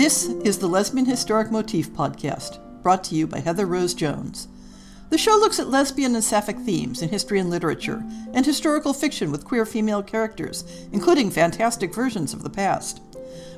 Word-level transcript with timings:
This 0.00 0.28
is 0.46 0.56
the 0.56 0.66
Lesbian 0.66 1.04
Historic 1.04 1.50
Motif 1.50 1.90
podcast, 1.90 2.58
brought 2.82 3.04
to 3.04 3.14
you 3.14 3.26
by 3.26 3.40
Heather 3.40 3.66
Rose 3.66 3.92
Jones. 3.92 4.48
The 5.10 5.18
show 5.18 5.32
looks 5.32 5.60
at 5.60 5.68
lesbian 5.68 6.14
and 6.14 6.24
sapphic 6.24 6.56
themes 6.60 7.02
in 7.02 7.10
history 7.10 7.38
and 7.38 7.50
literature, 7.50 8.02
and 8.32 8.46
historical 8.46 8.94
fiction 8.94 9.30
with 9.30 9.44
queer 9.44 9.66
female 9.66 10.02
characters, 10.02 10.64
including 10.92 11.30
fantastic 11.30 11.94
versions 11.94 12.32
of 12.32 12.42
the 12.42 12.48
past. 12.48 13.02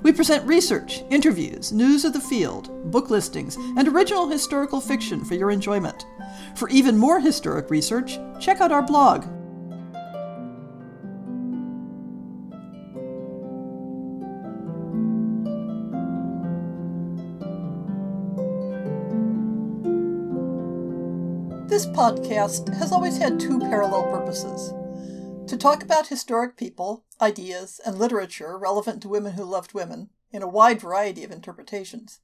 We 0.02 0.10
present 0.10 0.45
research, 0.45 1.05
interviews, 1.10 1.70
news 1.70 2.05
of 2.05 2.12
the 2.12 2.20
field, 2.20 2.90
book 2.90 3.09
listings, 3.09 3.54
and 3.77 3.86
original 3.86 4.29
historical 4.29 4.80
fiction 4.80 5.24
for 5.24 5.36
your 5.36 5.52
enjoyment. 5.52 6.06
For 6.56 6.68
even 6.70 6.98
more 6.98 7.20
historic 7.20 7.70
research, 7.70 8.18
check 8.40 8.61
out 8.61 8.72
our 8.72 8.82
blog, 8.82 9.27
podcast 22.02 22.69
has 22.79 22.91
always 22.91 23.16
had 23.16 23.38
two 23.38 23.61
parallel 23.61 24.02
purposes 24.10 24.74
to 25.48 25.56
talk 25.56 25.84
about 25.84 26.09
historic 26.09 26.56
people, 26.56 27.05
ideas, 27.20 27.80
and 27.87 27.97
literature 27.97 28.59
relevant 28.59 29.01
to 29.01 29.09
women 29.09 29.34
who 29.34 29.45
loved 29.45 29.73
women 29.73 30.10
in 30.33 30.43
a 30.43 30.48
wide 30.48 30.80
variety 30.80 31.23
of 31.23 31.30
interpretations, 31.30 32.19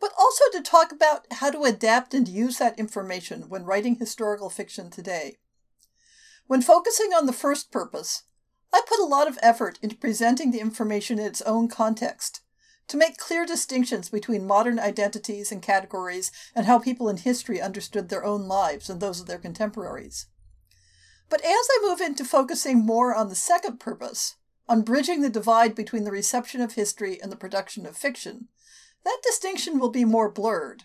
but 0.00 0.12
also 0.16 0.44
to 0.52 0.62
talk 0.62 0.92
about 0.92 1.26
how 1.32 1.50
to 1.50 1.64
adapt 1.64 2.14
and 2.14 2.28
use 2.28 2.58
that 2.58 2.78
information 2.78 3.48
when 3.48 3.64
writing 3.64 3.96
historical 3.96 4.48
fiction 4.48 4.90
today. 4.90 5.38
When 6.46 6.62
focusing 6.62 7.10
on 7.12 7.26
the 7.26 7.32
first 7.32 7.72
purpose, 7.72 8.22
I 8.72 8.80
put 8.86 9.00
a 9.00 9.04
lot 9.04 9.26
of 9.26 9.40
effort 9.42 9.80
into 9.82 9.96
presenting 9.96 10.52
the 10.52 10.60
information 10.60 11.18
in 11.18 11.26
its 11.26 11.42
own 11.42 11.66
context 11.66 12.42
to 12.90 12.96
make 12.96 13.18
clear 13.18 13.46
distinctions 13.46 14.08
between 14.08 14.48
modern 14.48 14.80
identities 14.80 15.52
and 15.52 15.62
categories 15.62 16.32
and 16.56 16.66
how 16.66 16.76
people 16.76 17.08
in 17.08 17.18
history 17.18 17.60
understood 17.60 18.08
their 18.08 18.24
own 18.24 18.48
lives 18.48 18.90
and 18.90 19.00
those 19.00 19.20
of 19.20 19.28
their 19.28 19.38
contemporaries. 19.38 20.26
But 21.28 21.40
as 21.40 21.46
I 21.70 21.78
move 21.82 22.00
into 22.00 22.24
focusing 22.24 22.84
more 22.84 23.14
on 23.14 23.28
the 23.28 23.36
second 23.36 23.78
purpose, 23.78 24.34
on 24.68 24.82
bridging 24.82 25.20
the 25.20 25.30
divide 25.30 25.76
between 25.76 26.02
the 26.02 26.10
reception 26.10 26.60
of 26.60 26.72
history 26.72 27.22
and 27.22 27.30
the 27.30 27.36
production 27.36 27.86
of 27.86 27.96
fiction, 27.96 28.48
that 29.04 29.20
distinction 29.22 29.78
will 29.78 29.90
be 29.90 30.04
more 30.04 30.28
blurred. 30.28 30.82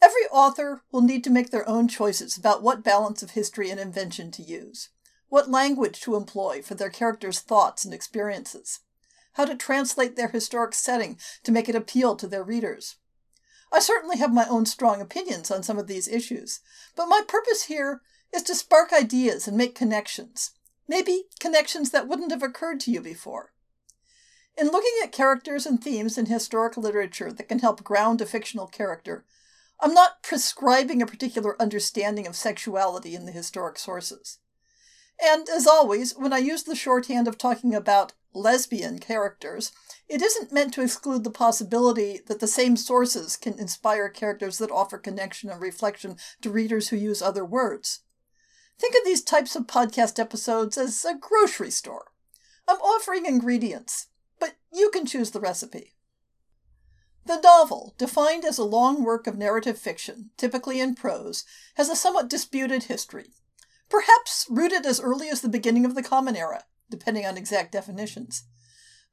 Every 0.00 0.26
author 0.30 0.84
will 0.90 1.02
need 1.02 1.22
to 1.24 1.30
make 1.30 1.50
their 1.50 1.68
own 1.68 1.86
choices 1.86 2.38
about 2.38 2.62
what 2.62 2.82
balance 2.82 3.22
of 3.22 3.32
history 3.32 3.68
and 3.68 3.78
invention 3.78 4.30
to 4.32 4.42
use, 4.42 4.88
what 5.28 5.50
language 5.50 6.00
to 6.00 6.16
employ 6.16 6.62
for 6.62 6.74
their 6.74 6.90
characters' 6.90 7.40
thoughts 7.40 7.84
and 7.84 7.92
experiences 7.92 8.80
how 9.34 9.44
to 9.44 9.56
translate 9.56 10.16
their 10.16 10.28
historic 10.28 10.74
setting 10.74 11.18
to 11.42 11.52
make 11.52 11.68
it 11.68 11.74
appeal 11.74 12.16
to 12.16 12.26
their 12.26 12.44
readers. 12.44 12.96
I 13.72 13.80
certainly 13.80 14.18
have 14.18 14.32
my 14.32 14.46
own 14.48 14.66
strong 14.66 15.00
opinions 15.00 15.50
on 15.50 15.62
some 15.62 15.78
of 15.78 15.86
these 15.86 16.06
issues, 16.06 16.60
but 16.94 17.06
my 17.06 17.22
purpose 17.26 17.64
here 17.64 18.02
is 18.32 18.42
to 18.44 18.54
spark 18.54 18.92
ideas 18.92 19.48
and 19.48 19.56
make 19.56 19.74
connections, 19.74 20.52
maybe 20.86 21.24
connections 21.40 21.90
that 21.90 22.06
wouldn't 22.06 22.32
have 22.32 22.42
occurred 22.42 22.80
to 22.80 22.90
you 22.90 23.00
before. 23.00 23.52
In 24.58 24.66
looking 24.66 24.92
at 25.02 25.12
characters 25.12 25.64
and 25.64 25.82
themes 25.82 26.18
in 26.18 26.26
historic 26.26 26.76
literature 26.76 27.32
that 27.32 27.48
can 27.48 27.60
help 27.60 27.82
ground 27.82 28.20
a 28.20 28.26
fictional 28.26 28.66
character, 28.66 29.24
I'm 29.80 29.94
not 29.94 30.22
prescribing 30.22 31.00
a 31.00 31.06
particular 31.06 31.60
understanding 31.60 32.26
of 32.26 32.36
sexuality 32.36 33.14
in 33.14 33.24
the 33.24 33.32
historic 33.32 33.78
sources. 33.78 34.38
And 35.22 35.48
as 35.48 35.66
always, 35.66 36.12
when 36.12 36.32
I 36.32 36.38
use 36.38 36.64
the 36.64 36.76
shorthand 36.76 37.26
of 37.26 37.38
talking 37.38 37.74
about 37.74 38.12
lesbian 38.34 38.98
characters, 38.98 39.72
it 40.08 40.22
isn't 40.22 40.52
meant 40.52 40.74
to 40.74 40.82
exclude 40.82 41.24
the 41.24 41.30
possibility 41.30 42.20
that 42.26 42.40
the 42.40 42.46
same 42.46 42.76
sources 42.76 43.36
can 43.36 43.58
inspire 43.58 44.08
characters 44.08 44.58
that 44.58 44.70
offer 44.70 44.98
connection 44.98 45.50
and 45.50 45.60
reflection 45.60 46.16
to 46.40 46.50
readers 46.50 46.88
who 46.88 46.96
use 46.96 47.22
other 47.22 47.44
words. 47.44 48.00
Think 48.78 48.94
of 48.94 49.04
these 49.04 49.22
types 49.22 49.54
of 49.54 49.66
podcast 49.66 50.18
episodes 50.18 50.76
as 50.76 51.04
a 51.04 51.14
grocery 51.14 51.70
store. 51.70 52.12
I'm 52.68 52.78
offering 52.78 53.26
ingredients, 53.26 54.08
but 54.40 54.54
you 54.72 54.90
can 54.90 55.06
choose 55.06 55.30
the 55.30 55.40
recipe. 55.40 55.94
The 57.24 57.40
novel, 57.40 57.94
defined 57.98 58.44
as 58.44 58.58
a 58.58 58.64
long 58.64 59.04
work 59.04 59.26
of 59.26 59.38
narrative 59.38 59.78
fiction, 59.78 60.30
typically 60.36 60.80
in 60.80 60.94
prose, 60.94 61.44
has 61.76 61.88
a 61.88 61.94
somewhat 61.94 62.28
disputed 62.28 62.84
history, 62.84 63.30
perhaps 63.88 64.46
rooted 64.50 64.84
as 64.84 65.00
early 65.00 65.28
as 65.28 65.40
the 65.40 65.48
beginning 65.48 65.84
of 65.84 65.94
the 65.94 66.02
Common 66.02 66.34
Era 66.34 66.64
depending 66.92 67.26
on 67.26 67.36
exact 67.36 67.72
definitions. 67.72 68.44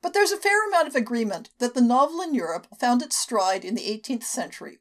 But 0.01 0.13
there's 0.13 0.31
a 0.31 0.37
fair 0.37 0.67
amount 0.67 0.87
of 0.89 0.95
agreement 0.95 1.49
that 1.59 1.73
the 1.73 1.81
novel 1.81 2.21
in 2.21 2.35
Europe 2.35 2.67
found 2.79 3.01
its 3.01 3.17
stride 3.17 3.65
in 3.65 3.73
the 3.73 3.87
18th 3.87 4.23
century, 4.23 4.79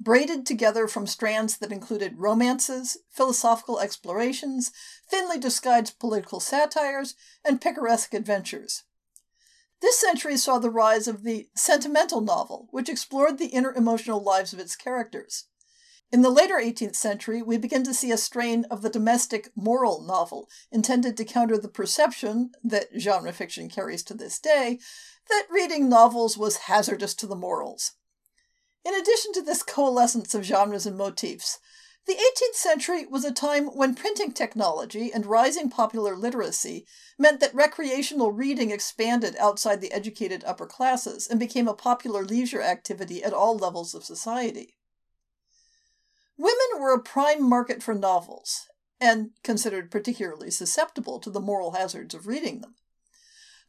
braided 0.00 0.46
together 0.46 0.88
from 0.88 1.06
strands 1.06 1.58
that 1.58 1.70
included 1.70 2.18
romances, 2.18 2.96
philosophical 3.10 3.78
explorations, 3.78 4.72
thinly 5.10 5.38
disguised 5.38 5.98
political 5.98 6.40
satires, 6.40 7.14
and 7.44 7.60
picaresque 7.60 8.14
adventures. 8.14 8.84
This 9.80 9.98
century 9.98 10.38
saw 10.38 10.58
the 10.58 10.70
rise 10.70 11.06
of 11.06 11.22
the 11.22 11.48
sentimental 11.54 12.22
novel, 12.22 12.68
which 12.70 12.88
explored 12.88 13.38
the 13.38 13.46
inner 13.46 13.72
emotional 13.72 14.22
lives 14.22 14.52
of 14.52 14.58
its 14.58 14.74
characters. 14.74 15.44
In 16.10 16.22
the 16.22 16.30
later 16.30 16.54
18th 16.54 16.96
century, 16.96 17.42
we 17.42 17.58
begin 17.58 17.84
to 17.84 17.92
see 17.92 18.10
a 18.10 18.16
strain 18.16 18.64
of 18.70 18.80
the 18.80 18.88
domestic 18.88 19.50
moral 19.54 20.00
novel, 20.00 20.48
intended 20.72 21.18
to 21.18 21.24
counter 21.24 21.58
the 21.58 21.68
perception 21.68 22.52
that 22.64 22.88
genre 22.98 23.30
fiction 23.30 23.68
carries 23.68 24.02
to 24.04 24.14
this 24.14 24.38
day 24.38 24.78
that 25.28 25.46
reading 25.50 25.90
novels 25.90 26.38
was 26.38 26.56
hazardous 26.68 27.12
to 27.16 27.26
the 27.26 27.36
morals. 27.36 27.92
In 28.86 28.94
addition 28.94 29.34
to 29.34 29.42
this 29.42 29.62
coalescence 29.62 30.34
of 30.34 30.44
genres 30.44 30.86
and 30.86 30.96
motifs, 30.96 31.58
the 32.06 32.14
18th 32.14 32.54
century 32.54 33.04
was 33.04 33.26
a 33.26 33.30
time 33.30 33.66
when 33.66 33.94
printing 33.94 34.32
technology 34.32 35.12
and 35.12 35.26
rising 35.26 35.68
popular 35.68 36.16
literacy 36.16 36.86
meant 37.18 37.40
that 37.40 37.54
recreational 37.54 38.32
reading 38.32 38.70
expanded 38.70 39.36
outside 39.38 39.82
the 39.82 39.92
educated 39.92 40.42
upper 40.44 40.64
classes 40.64 41.26
and 41.26 41.38
became 41.38 41.68
a 41.68 41.74
popular 41.74 42.24
leisure 42.24 42.62
activity 42.62 43.22
at 43.22 43.34
all 43.34 43.58
levels 43.58 43.94
of 43.94 44.04
society. 44.04 44.77
Women 46.38 46.80
were 46.80 46.94
a 46.94 47.02
prime 47.02 47.42
market 47.42 47.82
for 47.82 47.94
novels, 47.94 48.68
and 49.00 49.30
considered 49.42 49.90
particularly 49.90 50.50
susceptible 50.50 51.18
to 51.18 51.30
the 51.30 51.40
moral 51.40 51.72
hazards 51.72 52.14
of 52.14 52.26
reading 52.26 52.60
them. 52.60 52.76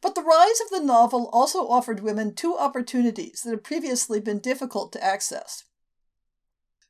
But 0.00 0.14
the 0.14 0.22
rise 0.22 0.60
of 0.60 0.70
the 0.70 0.84
novel 0.84 1.28
also 1.32 1.68
offered 1.68 2.00
women 2.00 2.34
two 2.34 2.56
opportunities 2.56 3.42
that 3.42 3.50
had 3.50 3.64
previously 3.64 4.20
been 4.20 4.38
difficult 4.38 4.92
to 4.92 5.04
access. 5.04 5.64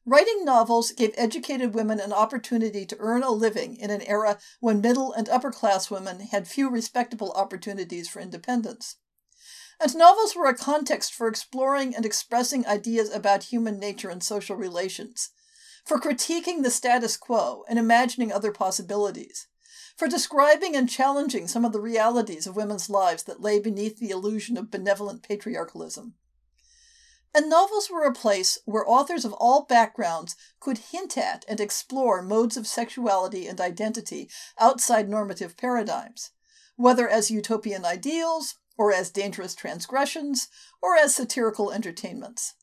Writing 0.06 0.44
novels 0.44 0.92
gave 0.92 1.14
educated 1.16 1.74
women 1.74 1.98
an 1.98 2.12
opportunity 2.12 2.86
to 2.86 2.96
earn 2.98 3.22
a 3.22 3.30
living 3.30 3.76
in 3.76 3.90
an 3.90 4.02
era 4.02 4.38
when 4.60 4.80
middle 4.80 5.12
and 5.12 5.28
upper 5.28 5.50
class 5.50 5.90
women 5.90 6.20
had 6.20 6.46
few 6.46 6.70
respectable 6.70 7.32
opportunities 7.32 8.08
for 8.08 8.20
independence. 8.20 8.96
And 9.80 9.94
novels 9.96 10.36
were 10.36 10.46
a 10.46 10.54
context 10.54 11.14
for 11.14 11.26
exploring 11.26 11.94
and 11.94 12.04
expressing 12.04 12.66
ideas 12.66 13.12
about 13.12 13.44
human 13.44 13.78
nature 13.78 14.10
and 14.10 14.22
social 14.22 14.56
relations, 14.56 15.30
for 15.90 15.98
critiquing 15.98 16.62
the 16.62 16.70
status 16.70 17.16
quo 17.16 17.64
and 17.68 17.76
imagining 17.76 18.30
other 18.30 18.52
possibilities, 18.52 19.48
for 19.96 20.06
describing 20.06 20.76
and 20.76 20.88
challenging 20.88 21.48
some 21.48 21.64
of 21.64 21.72
the 21.72 21.80
realities 21.80 22.46
of 22.46 22.54
women's 22.54 22.88
lives 22.88 23.24
that 23.24 23.40
lay 23.40 23.58
beneath 23.58 23.98
the 23.98 24.10
illusion 24.10 24.56
of 24.56 24.70
benevolent 24.70 25.20
patriarchalism. 25.20 26.14
And 27.34 27.50
novels 27.50 27.90
were 27.90 28.04
a 28.04 28.12
place 28.12 28.56
where 28.66 28.88
authors 28.88 29.24
of 29.24 29.32
all 29.32 29.64
backgrounds 29.64 30.36
could 30.60 30.78
hint 30.78 31.18
at 31.18 31.44
and 31.48 31.58
explore 31.58 32.22
modes 32.22 32.56
of 32.56 32.68
sexuality 32.68 33.48
and 33.48 33.60
identity 33.60 34.30
outside 34.60 35.08
normative 35.08 35.56
paradigms, 35.56 36.30
whether 36.76 37.08
as 37.08 37.32
utopian 37.32 37.84
ideals, 37.84 38.54
or 38.78 38.92
as 38.92 39.10
dangerous 39.10 39.56
transgressions, 39.56 40.46
or 40.80 40.94
as 40.94 41.16
satirical 41.16 41.72
entertainments. 41.72 42.54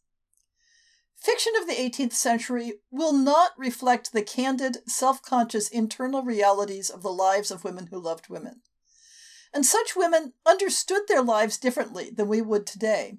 Fiction 1.28 1.52
of 1.60 1.68
the 1.68 1.74
18th 1.74 2.14
century 2.14 2.76
will 2.90 3.12
not 3.12 3.52
reflect 3.58 4.14
the 4.14 4.22
candid, 4.22 4.78
self 4.88 5.22
conscious 5.22 5.68
internal 5.68 6.24
realities 6.24 6.90
of 6.90 7.04
the 7.04 7.12
lives 7.12 7.52
of 7.52 7.66
women 7.66 7.88
who 7.88 8.00
loved 8.00 8.30
women. 8.30 8.62
And 9.54 9.66
such 9.66 9.94
women 9.94 10.32
understood 10.46 11.02
their 11.10 11.22
lives 11.22 11.58
differently 11.58 12.10
than 12.10 12.30
we 12.30 12.42
would 12.42 12.66
today. 12.66 13.18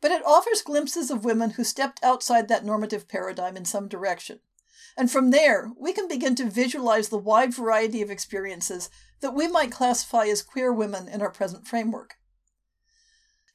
But 0.00 0.10
it 0.10 0.24
offers 0.24 0.62
glimpses 0.62 1.10
of 1.10 1.26
women 1.26 1.50
who 1.50 1.64
stepped 1.64 2.02
outside 2.02 2.48
that 2.48 2.64
normative 2.64 3.08
paradigm 3.08 3.58
in 3.58 3.66
some 3.66 3.88
direction. 3.88 4.40
And 4.96 5.10
from 5.10 5.30
there, 5.30 5.70
we 5.78 5.92
can 5.92 6.08
begin 6.08 6.34
to 6.36 6.48
visualize 6.48 7.10
the 7.10 7.18
wide 7.18 7.52
variety 7.52 8.00
of 8.00 8.10
experiences 8.10 8.88
that 9.20 9.34
we 9.34 9.46
might 9.48 9.70
classify 9.70 10.24
as 10.24 10.40
queer 10.40 10.72
women 10.72 11.08
in 11.08 11.20
our 11.20 11.30
present 11.30 11.68
framework. 11.68 12.17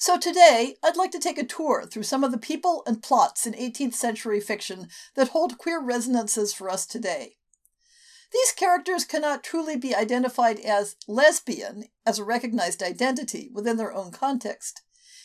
So 0.05 0.17
today, 0.17 0.75
I'd 0.83 0.97
like 0.97 1.11
to 1.11 1.17
take 1.17 1.37
a 1.37 1.45
tour 1.45 1.85
through 1.85 2.03
some 2.03 2.25
of 2.25 2.33
the 2.33 2.37
people 2.37 2.83
and 2.85 3.01
plots 3.01 3.47
in 3.47 3.53
18th 3.53 3.93
century 3.93 4.41
fiction 4.41 4.89
that 5.15 5.29
hold 5.29 5.57
queer 5.57 5.81
resonances 5.81 6.53
for 6.53 6.69
us 6.69 6.85
today. 6.85 7.37
These 8.33 8.51
characters 8.51 9.05
cannot 9.05 9.45
truly 9.45 9.77
be 9.77 9.95
identified 9.95 10.59
as 10.59 10.97
lesbian 11.07 11.85
as 12.05 12.19
a 12.19 12.25
recognized 12.25 12.83
identity 12.83 13.49
within 13.53 13.77
their 13.77 13.93
own 13.93 14.11
context. 14.11 14.81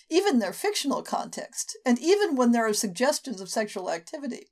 even 0.08 0.38
their 0.38 0.52
fictional 0.52 1.02
context, 1.02 1.76
and 1.84 1.98
even 1.98 2.36
when 2.36 2.52
there 2.52 2.64
are 2.64 2.72
suggestions 2.72 3.40
of 3.40 3.48
sexual 3.48 3.90
activity. 3.90 4.46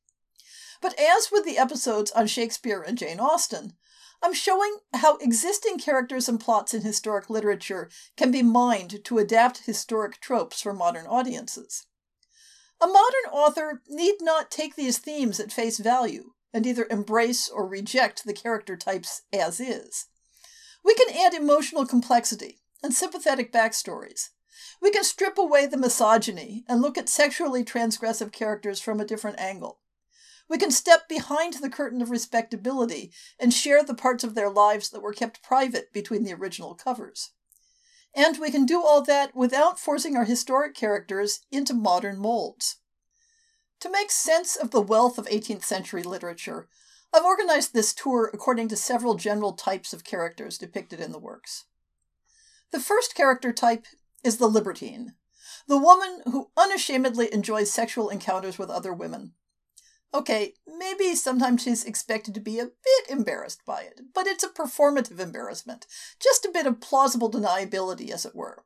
But 0.82 0.99
as 0.99 1.28
with 1.31 1.44
the 1.44 1.56
episodes 1.56 2.11
on 2.11 2.26
Shakespeare 2.26 2.82
and 2.82 2.99
Jane 2.99 3.20
Austen, 3.20 3.75
I'm 4.23 4.35
showing 4.35 4.79
how 4.95 5.17
existing 5.19 5.79
characters 5.79 6.29
and 6.29 6.41
plots 6.41 6.75
in 6.75 6.83
historic 6.83 7.31
literature 7.31 7.89
can 8.17 8.31
be 8.31 8.43
mined 8.43 9.05
to 9.05 9.19
adapt 9.19 9.67
historic 9.67 10.21
tropes 10.21 10.61
for 10.61 10.73
modern 10.73 11.07
audiences. 11.07 11.87
A 12.81 12.87
modern 12.87 13.31
author 13.33 13.83
need 13.89 14.17
not 14.21 14.51
take 14.51 14.77
these 14.77 14.99
themes 14.99 15.41
at 15.41 15.53
face 15.53 15.79
value 15.79 16.33
and 16.53 16.67
either 16.67 16.87
embrace 16.91 17.49
or 17.49 17.67
reject 17.67 18.25
the 18.25 18.33
character 18.33 18.77
types 18.77 19.23
as 19.33 19.61
is. 19.61 20.07
We 20.85 20.95
can 20.95 21.15
add 21.17 21.35
emotional 21.35 21.87
complexity 21.87 22.61
and 22.83 22.95
sympathetic 22.95 23.53
backstories. 23.53 24.31
We 24.81 24.91
can 24.91 25.05
strip 25.05 25.39
away 25.39 25.67
the 25.67 25.77
misogyny 25.77 26.65
and 26.69 26.81
look 26.81 26.97
at 26.97 27.09
sexually 27.09 27.65
transgressive 27.65 28.33
characters 28.33 28.81
from 28.81 29.01
a 29.01 29.05
different 29.05 29.39
angle. 29.39 29.81
We 30.49 30.59
can 30.59 30.71
step 30.71 31.09
behind 31.09 31.55
the 31.55 31.71
curtain 31.71 32.01
of 32.03 32.11
respectability 32.11 33.13
and 33.39 33.53
share 33.53 33.83
the 33.83 33.95
parts 33.95 34.23
of 34.23 34.35
their 34.35 34.51
lives 34.51 34.91
that 34.91 35.03
were 35.03 35.13
kept 35.13 35.43
private 35.43 35.93
between 35.93 36.25
the 36.25 36.35
original 36.35 36.75
covers. 36.75 37.33
And 38.15 38.39
we 38.39 38.51
can 38.51 38.65
do 38.65 38.83
all 38.83 39.03
that 39.03 39.35
without 39.35 39.79
forcing 39.79 40.17
our 40.17 40.25
historic 40.25 40.75
characters 40.75 41.41
into 41.51 41.75
modern 41.75 42.19
molds. 42.19 42.77
To 43.81 43.91
make 43.91 44.11
sense 44.11 44.57
of 44.57 44.71
the 44.71 44.81
wealth 44.81 45.19
of 45.19 45.27
18th 45.27 45.65
century 45.65 46.03
literature, 46.03 46.69
I've 47.13 47.25
organized 47.25 47.75
this 47.75 47.93
tour 47.93 48.31
according 48.33 48.69
to 48.69 48.77
several 48.77 49.15
general 49.15 49.53
types 49.53 49.93
of 49.93 50.05
characters 50.05 50.59
depicted 50.59 51.01
in 51.01 51.13
the 51.13 51.19
works. 51.19 51.65
The 52.73 52.81
first 52.81 53.15
character 53.15 53.53
type 53.53 53.87
is 54.25 54.39
the 54.39 54.49
libertine, 54.49 55.15
the 55.69 55.79
woman 55.79 56.23
who 56.25 56.51
unashamedly 56.57 57.33
enjoys 57.33 57.71
sexual 57.71 58.09
encounters 58.09 58.59
with 58.59 58.71
other 58.71 58.93
women. 58.93 59.33
Okay, 60.17 60.55
maybe 60.67 61.15
sometimes 61.15 61.63
she's 61.63 61.85
expected 61.85 62.33
to 62.33 62.41
be 62.41 62.59
a 62.59 62.65
bit 62.65 63.11
embarrassed 63.11 63.61
by 63.67 63.83
it, 63.83 64.01
but 64.15 64.27
it's 64.27 64.43
a 64.43 64.49
performative 64.49 65.21
embarrassment, 65.21 65.87
just 66.19 66.47
a 66.47 66.51
bit 66.51 66.67
of 66.67 66.81
plausible 66.81 67.31
deniability, 67.31 68.11
as 68.11 68.25
it 68.25 68.35
were. 68.35 68.65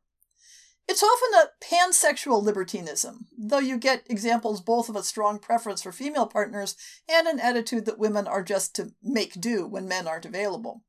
It's 0.87 1.02
often 1.02 1.31
a 1.35 1.50
pansexual 1.61 2.41
libertinism, 2.41 3.26
though 3.37 3.58
you 3.58 3.79
get 3.79 4.06
examples 4.08 4.61
both 4.61 4.88
of 4.88 4.94
a 4.94 5.02
strong 5.02 5.41
preference 5.41 5.82
for 5.82 5.91
female 5.91 6.29
partners 6.29 6.76
and 7.08 7.26
an 7.26 7.41
attitude 7.41 7.85
that 7.87 7.99
women 7.99 8.29
are 8.29 8.44
just 8.44 8.76
to 8.76 8.93
make 9.03 9.41
do 9.41 9.67
when 9.67 9.88
men 9.88 10.06
aren't 10.06 10.26
available. 10.26 10.85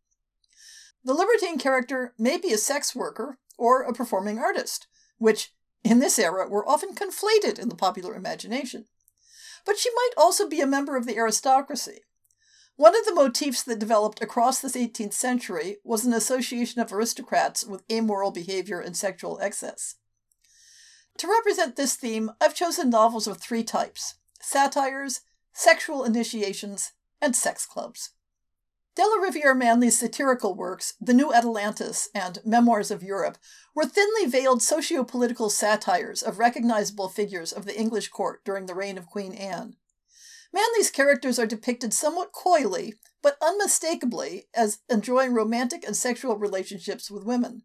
The 1.03 1.15
libertine 1.15 1.57
character 1.57 2.13
may 2.19 2.37
be 2.37 2.53
a 2.53 2.59
sex 2.59 2.95
worker 2.95 3.39
or 3.57 3.81
a 3.81 3.93
performing 3.93 4.37
artist, 4.37 4.85
which, 5.17 5.55
in 5.83 5.97
this 5.97 6.19
era, 6.19 6.47
were 6.47 6.69
often 6.69 6.93
conflated 6.93 7.57
in 7.57 7.69
the 7.69 7.75
popular 7.75 8.13
imagination 8.13 8.85
but 9.65 9.77
she 9.77 9.89
might 9.93 10.11
also 10.17 10.47
be 10.47 10.61
a 10.61 10.67
member 10.67 10.95
of 10.95 11.05
the 11.05 11.17
aristocracy. 11.17 12.01
One 12.75 12.97
of 12.97 13.05
the 13.05 13.13
motifs 13.13 13.63
that 13.63 13.79
developed 13.79 14.21
across 14.21 14.59
this 14.59 14.75
18th 14.75 15.13
century 15.13 15.77
was 15.83 16.05
an 16.05 16.13
association 16.13 16.81
of 16.81 16.91
aristocrats 16.91 17.63
with 17.65 17.83
amoral 17.91 18.31
behavior 18.31 18.79
and 18.79 18.97
sexual 18.97 19.39
excess. 19.41 19.95
To 21.17 21.27
represent 21.27 21.75
this 21.75 21.95
theme, 21.95 22.31
I've 22.41 22.55
chosen 22.55 22.89
novels 22.89 23.27
of 23.27 23.37
three 23.37 23.63
types 23.63 24.15
satires, 24.39 25.21
sexual 25.53 26.03
initiations, 26.03 26.93
and 27.21 27.35
sex 27.35 27.65
clubs. 27.65 28.11
Della 28.93 29.55
Manley's 29.55 29.97
satirical 29.97 30.53
works, 30.53 30.95
The 30.99 31.13
New 31.13 31.31
Atalantis 31.31 32.09
and 32.13 32.39
Memoirs 32.43 32.91
of 32.91 33.01
Europe, 33.01 33.37
were 33.73 33.85
thinly 33.85 34.25
veiled 34.25 34.61
socio 34.61 35.05
political 35.05 35.49
satires 35.49 36.21
of 36.21 36.39
recognizable 36.39 37.07
figures 37.07 37.53
of 37.53 37.65
the 37.65 37.79
English 37.79 38.09
court 38.09 38.43
during 38.43 38.65
the 38.65 38.75
reign 38.75 38.97
of 38.97 39.05
Queen 39.05 39.33
Anne. 39.33 39.77
Manley's 40.53 40.91
characters 40.91 41.39
are 41.39 41.45
depicted 41.45 41.93
somewhat 41.93 42.33
coyly, 42.33 42.95
but 43.21 43.37
unmistakably, 43.41 44.49
as 44.53 44.79
enjoying 44.89 45.33
romantic 45.33 45.85
and 45.85 45.95
sexual 45.95 46.37
relationships 46.37 47.09
with 47.09 47.23
women. 47.23 47.63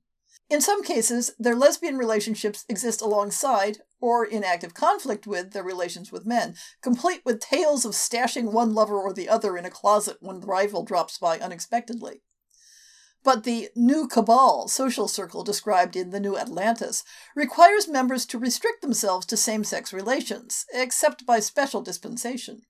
In 0.49 0.61
some 0.61 0.85
cases, 0.85 1.33
their 1.41 1.57
lesbian 1.57 1.99
relationships 1.99 2.65
exist 2.69 3.01
alongside, 3.01 3.79
or 4.01 4.25
in 4.25 4.45
active 4.45 4.75
conflict 4.75 5.27
with, 5.27 5.53
their 5.53 5.63
relations 5.63 6.13
with 6.13 6.27
men, 6.27 6.55
complete 6.83 7.23
with 7.25 7.41
tales 7.41 7.85
of 7.85 7.93
stashing 7.93 8.53
one 8.53 8.75
lover 8.75 8.99
or 8.99 9.13
the 9.13 9.29
other 9.29 9.57
in 9.57 9.65
a 9.65 9.71
closet 9.71 10.19
when 10.21 10.41
the 10.41 10.47
rival 10.47 10.85
drops 10.85 11.19
by 11.19 11.39
unexpectedly. 11.39 12.23
But 13.25 13.43
the 13.43 13.71
new 13.75 14.07
cabal 14.07 14.69
social 14.69 15.09
circle 15.09 15.43
described 15.43 15.97
in 15.97 16.11
The 16.11 16.21
New 16.21 16.37
Atalantis, 16.37 17.03
requires 17.35 17.89
members 17.89 18.25
to 18.27 18.39
restrict 18.39 18.83
themselves 18.83 19.27
to 19.27 19.37
same 19.37 19.65
sex 19.65 19.93
relations, 19.93 20.65
except 20.73 21.27
by 21.27 21.41
special 21.41 21.81
dispensation. 21.81 22.63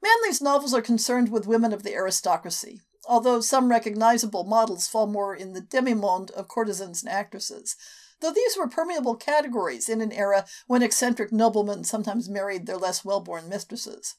Manley's 0.00 0.40
novels 0.40 0.74
are 0.74 0.82
concerned 0.82 1.30
with 1.30 1.46
women 1.46 1.72
of 1.72 1.82
the 1.82 1.94
aristocracy, 1.94 2.82
although 3.08 3.40
some 3.40 3.68
recognizable 3.68 4.44
models 4.44 4.86
fall 4.86 5.06
more 5.06 5.34
in 5.34 5.54
the 5.54 5.60
demi-monde 5.60 6.30
of 6.32 6.48
courtesans 6.48 7.02
and 7.02 7.12
actresses, 7.12 7.76
though 8.22 8.32
these 8.32 8.56
were 8.56 8.68
permeable 8.68 9.16
categories 9.16 9.88
in 9.88 10.00
an 10.00 10.12
era 10.12 10.46
when 10.66 10.82
eccentric 10.82 11.30
noblemen 11.30 11.84
sometimes 11.84 12.30
married 12.30 12.64
their 12.64 12.78
less 12.78 13.04
well-born 13.04 13.48
mistresses. 13.48 14.14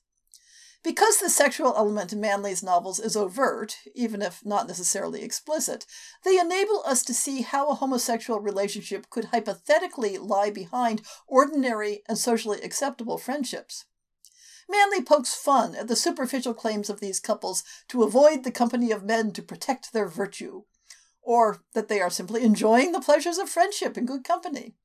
Because 0.83 1.19
the 1.19 1.29
sexual 1.29 1.73
element 1.77 2.11
in 2.11 2.19
Manley's 2.19 2.61
novels 2.61 2.99
is 2.99 3.15
overt, 3.15 3.77
even 3.95 4.21
if 4.21 4.45
not 4.45 4.67
necessarily 4.67 5.23
explicit, 5.23 5.85
they 6.25 6.37
enable 6.37 6.83
us 6.85 7.03
to 7.03 7.13
see 7.13 7.41
how 7.41 7.69
a 7.69 7.75
homosexual 7.75 8.41
relationship 8.41 9.09
could 9.09 9.25
hypothetically 9.25 10.17
lie 10.17 10.51
behind 10.51 11.01
ordinary 11.25 12.03
and 12.09 12.17
socially 12.17 12.61
acceptable 12.61 13.17
friendships. 13.17 13.85
Manley 14.69 15.01
pokes 15.01 15.33
fun 15.33 15.73
at 15.73 15.87
the 15.87 15.95
superficial 15.95 16.53
claims 16.53 16.89
of 16.89 16.99
these 16.99 17.21
couples 17.21 17.63
to 17.87 18.03
avoid 18.03 18.43
the 18.43 18.51
company 18.51 18.91
of 18.91 19.03
men 19.03 19.31
to 19.31 19.41
protect 19.41 19.93
their 19.93 20.07
virtue, 20.09 20.63
or 21.23 21.63
that 21.73 21.87
they 21.87 22.01
are 22.01 22.09
simply 22.09 22.43
enjoying 22.43 22.91
the 22.91 23.01
pleasures 23.01 23.37
of 23.37 23.49
friendship 23.49 23.97
and 23.97 24.07
good 24.07 24.23
company. 24.23 24.75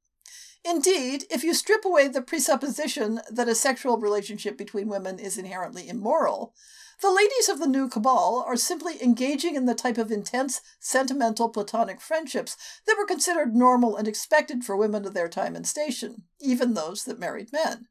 Indeed, 0.65 1.25
if 1.31 1.45
you 1.45 1.55
strip 1.55 1.85
away 1.85 2.09
the 2.09 2.23
presupposition 2.23 3.21
that 3.31 3.49
a 3.49 3.55
sexual 3.55 3.99
relationship 3.99 4.59
between 4.59 4.89
women 4.89 5.19
is 5.19 5.39
inherently 5.39 5.89
immoral, 5.89 6.55
the 7.01 7.13
ladies 7.13 7.49
of 7.49 7.61
the 7.61 7.69
new 7.69 7.89
cabal 7.89 8.45
are 8.45 8.57
simply 8.57 9.01
engaging 9.03 9.55
in 9.55 9.67
the 9.67 9.75
type 9.75 9.99
of 9.99 10.11
intense, 10.11 10.61
sentimental, 10.81 11.49
platonic 11.49 12.01
friendships 12.01 12.57
that 12.87 12.97
were 12.99 13.07
considered 13.07 13.55
normal 13.55 13.97
and 13.97 14.09
expected 14.09 14.65
for 14.65 14.77
women 14.77 15.05
of 15.05 15.15
their 15.15 15.29
time 15.29 15.55
and 15.55 15.67
station, 15.67 16.25
even 16.41 16.75
those 16.75 17.05
that 17.05 17.21
married 17.21 17.53
men. 17.53 17.87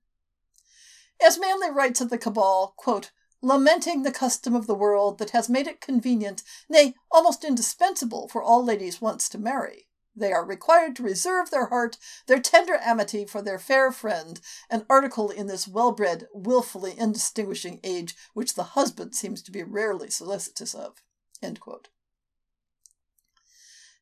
As 1.26 1.40
Manley 1.40 1.72
writes 1.72 2.02
of 2.02 2.10
the 2.10 2.18
Cabal, 2.18 2.74
quote, 2.78 3.12
lamenting 3.42 4.04
the 4.04 4.12
custom 4.12 4.56
of 4.56 4.68
the 4.68 4.76
world 4.76 5.18
that 5.20 5.32
has 5.32 5.50
made 5.50 5.68
it 5.68 5.82
convenient, 5.82 6.44
nay, 6.70 6.94
almost 7.12 7.44
indispensable 7.44 8.28
for 8.28 8.42
all 8.42 8.64
ladies 8.64 9.02
once 9.02 9.30
to 9.30 9.38
marry. 9.38 9.88
They 10.16 10.34
are 10.34 10.44
required 10.44 10.96
to 10.96 11.04
reserve 11.04 11.52
their 11.52 11.68
heart, 11.68 11.98
their 12.26 12.40
tender 12.40 12.80
amity 12.82 13.26
for 13.26 13.44
their 13.44 13.60
fair 13.60 13.92
friend, 13.92 14.42
an 14.70 14.86
article 14.90 15.30
in 15.30 15.46
this 15.46 15.68
well 15.68 15.92
bred, 15.92 16.28
wilfully 16.34 16.96
indistinguishing 16.98 17.80
age 17.84 18.16
which 18.34 18.56
the 18.56 18.64
husband 18.64 19.14
seems 19.14 19.44
to 19.44 19.52
be 19.52 19.62
rarely 19.62 20.10
solicitous 20.10 20.74
of. 20.74 21.04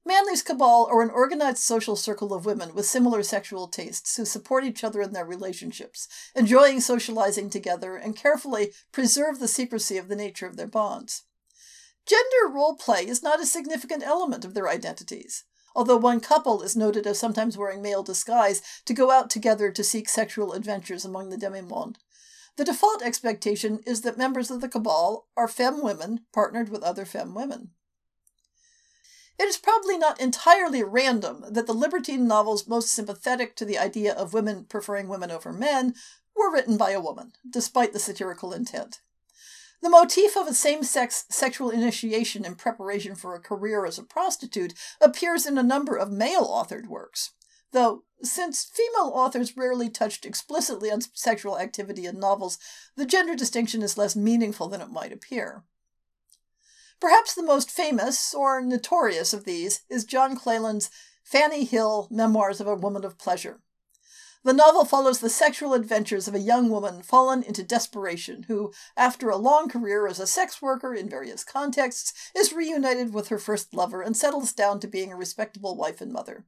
Manley's 0.08 0.44
cabal 0.44 0.88
are 0.92 1.02
an 1.02 1.10
organized 1.10 1.58
social 1.58 1.96
circle 1.96 2.32
of 2.32 2.46
women 2.46 2.76
with 2.76 2.86
similar 2.86 3.24
sexual 3.24 3.68
tastes 3.68 4.16
who 4.16 4.26
support 4.26 4.64
each 4.64 4.84
other 4.84 5.02
in 5.02 5.14
their 5.14 5.26
relationships, 5.26 6.08
enjoying 6.36 6.80
socializing 6.80 7.50
together, 7.50 7.96
and 7.96 8.16
carefully 8.16 8.72
preserve 8.92 9.40
the 9.40 9.48
secrecy 9.48 9.98
of 9.98 10.08
the 10.08 10.16
nature 10.16 10.46
of 10.46 10.58
their 10.58 10.68
bonds. 10.68 11.24
Gender 12.06 12.54
role 12.54 12.76
play 12.76 13.08
is 13.08 13.24
not 13.24 13.42
a 13.42 13.48
significant 13.48 14.04
element 14.04 14.46
of 14.46 14.54
their 14.54 14.70
identities, 14.70 15.44
although 15.76 15.98
one 15.98 16.20
couple 16.20 16.62
is 16.62 16.76
noted 16.76 17.08
as 17.08 17.18
sometimes 17.18 17.58
wearing 17.58 17.82
male 17.82 18.04
disguise 18.04 18.62
to 18.86 18.94
go 18.94 19.10
out 19.10 19.32
together 19.32 19.72
to 19.72 19.84
seek 19.84 20.08
sexual 20.08 20.54
adventures 20.54 21.04
among 21.04 21.30
the 21.30 21.38
demi-monde. 21.38 21.98
The 22.58 22.64
default 22.64 23.02
expectation 23.02 23.80
is 23.88 24.02
that 24.02 24.20
members 24.20 24.52
of 24.52 24.62
the 24.62 24.70
cabal 24.70 25.28
are 25.36 25.48
femme 25.48 25.82
women 25.82 26.26
partnered 26.32 26.70
with 26.70 26.84
other 26.84 27.06
femme 27.06 27.34
women. 27.34 27.72
It 29.38 29.46
is 29.46 29.58
probably 29.58 29.98
not 29.98 30.20
entirely 30.20 30.84
random 30.84 31.46
that 31.50 31.68
the 31.68 31.74
libertine 31.74 32.28
novels 32.28 32.68
most 32.68 32.90
sympathetic 32.90 33.56
to 33.58 33.66
the 33.66 33.78
idea 33.78 34.14
of 34.14 34.34
women 34.34 34.66
preferring 34.66 35.08
women 35.08 35.30
over 35.30 35.52
men 35.52 35.94
were 36.36 36.52
written 36.52 36.78
by 36.78 36.92
a 36.92 37.02
woman, 37.02 37.34
despite 37.50 37.94
the 37.94 38.00
satirical 38.00 38.54
intent. 38.54 39.02
The 39.82 39.90
motif 39.90 40.38
of 40.38 40.48
a 40.48 40.54
same 40.54 40.84
sex 40.84 41.26
sexual 41.30 41.70
initiation 41.70 42.46
in 42.46 42.56
preparation 42.56 43.16
for 43.16 43.36
a 43.36 43.42
career 43.42 43.86
as 43.86 44.00
a 44.00 44.04
prostitute 44.04 44.74
appears 45.02 45.46
in 45.46 45.58
a 45.58 45.64
number 45.64 45.96
of 45.96 46.12
male 46.12 46.48
authored 46.48 46.88
works, 46.88 47.32
though, 47.72 48.04
since 48.24 48.64
female 48.64 49.12
authors 49.14 49.58
rarely 49.58 49.90
touched 49.90 50.26
explicitly 50.26 50.90
on 50.90 51.02
sexual 51.14 51.60
activity 51.60 52.06
in 52.06 52.20
novels, 52.20 52.58
the 52.96 53.06
gender 53.06 53.36
distinction 53.36 53.82
is 53.82 53.98
less 53.98 54.16
meaningful 54.16 54.70
than 54.70 54.82
it 54.82 54.90
might 54.90 55.12
appear. 55.12 55.64
Perhaps 57.06 57.36
the 57.36 57.44
most 57.44 57.70
famous 57.70 58.34
or 58.34 58.62
notorious 58.62 59.32
of 59.32 59.46
these 59.46 59.82
is 59.92 60.06
John 60.06 60.36
Cleland's 60.36 60.90
Fanny 61.24 61.64
Hill, 61.64 62.08
Memoirs 62.10 62.60
of 62.60 62.66
a 62.66 62.74
Woman 62.74 63.06
of 63.06 63.20
Pleasure. 63.20 63.60
The 64.44 64.54
novel 64.54 64.86
follows 64.86 65.20
the 65.20 65.30
sexual 65.30 65.76
adventures 65.76 66.28
of 66.28 66.34
a 66.34 66.40
young 66.40 66.68
woman 66.68 67.04
fallen 67.04 67.44
into 67.44 67.62
desperation 67.62 68.46
who, 68.48 68.74
after 68.98 69.30
a 69.30 69.38
long 69.38 69.70
career 69.70 70.08
as 70.08 70.20
a 70.20 70.26
sex 70.26 70.64
worker 70.64 70.96
in 70.96 71.08
various 71.08 71.44
contexts, 71.44 72.12
is 72.36 72.54
reunited 72.54 73.14
with 73.14 73.28
her 73.28 73.38
first 73.38 73.76
lover 73.76 74.02
and 74.02 74.18
settles 74.18 74.52
down 74.52 74.80
to 74.80 74.88
being 74.88 75.12
a 75.12 75.16
respectable 75.16 75.78
wife 75.78 76.02
and 76.02 76.12
mother. 76.12 76.48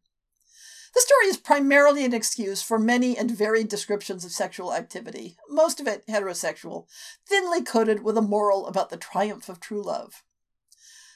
The 0.95 1.01
story 1.01 1.27
is 1.27 1.37
primarily 1.37 2.03
an 2.03 2.15
excuse 2.15 2.63
for 2.63 2.79
many 2.79 3.15
and 3.15 3.29
varied 3.29 3.67
descriptions 3.67 4.25
of 4.25 4.31
sexual 4.31 4.73
activity, 4.73 5.37
most 5.47 5.79
of 5.79 5.85
it 5.85 6.07
heterosexual, 6.07 6.87
thinly 7.27 7.61
coated 7.61 8.01
with 8.01 8.17
a 8.17 8.23
moral 8.23 8.65
about 8.65 8.89
the 8.89 8.97
triumph 8.97 9.49
of 9.49 9.59
true 9.59 9.83
love. 9.83 10.23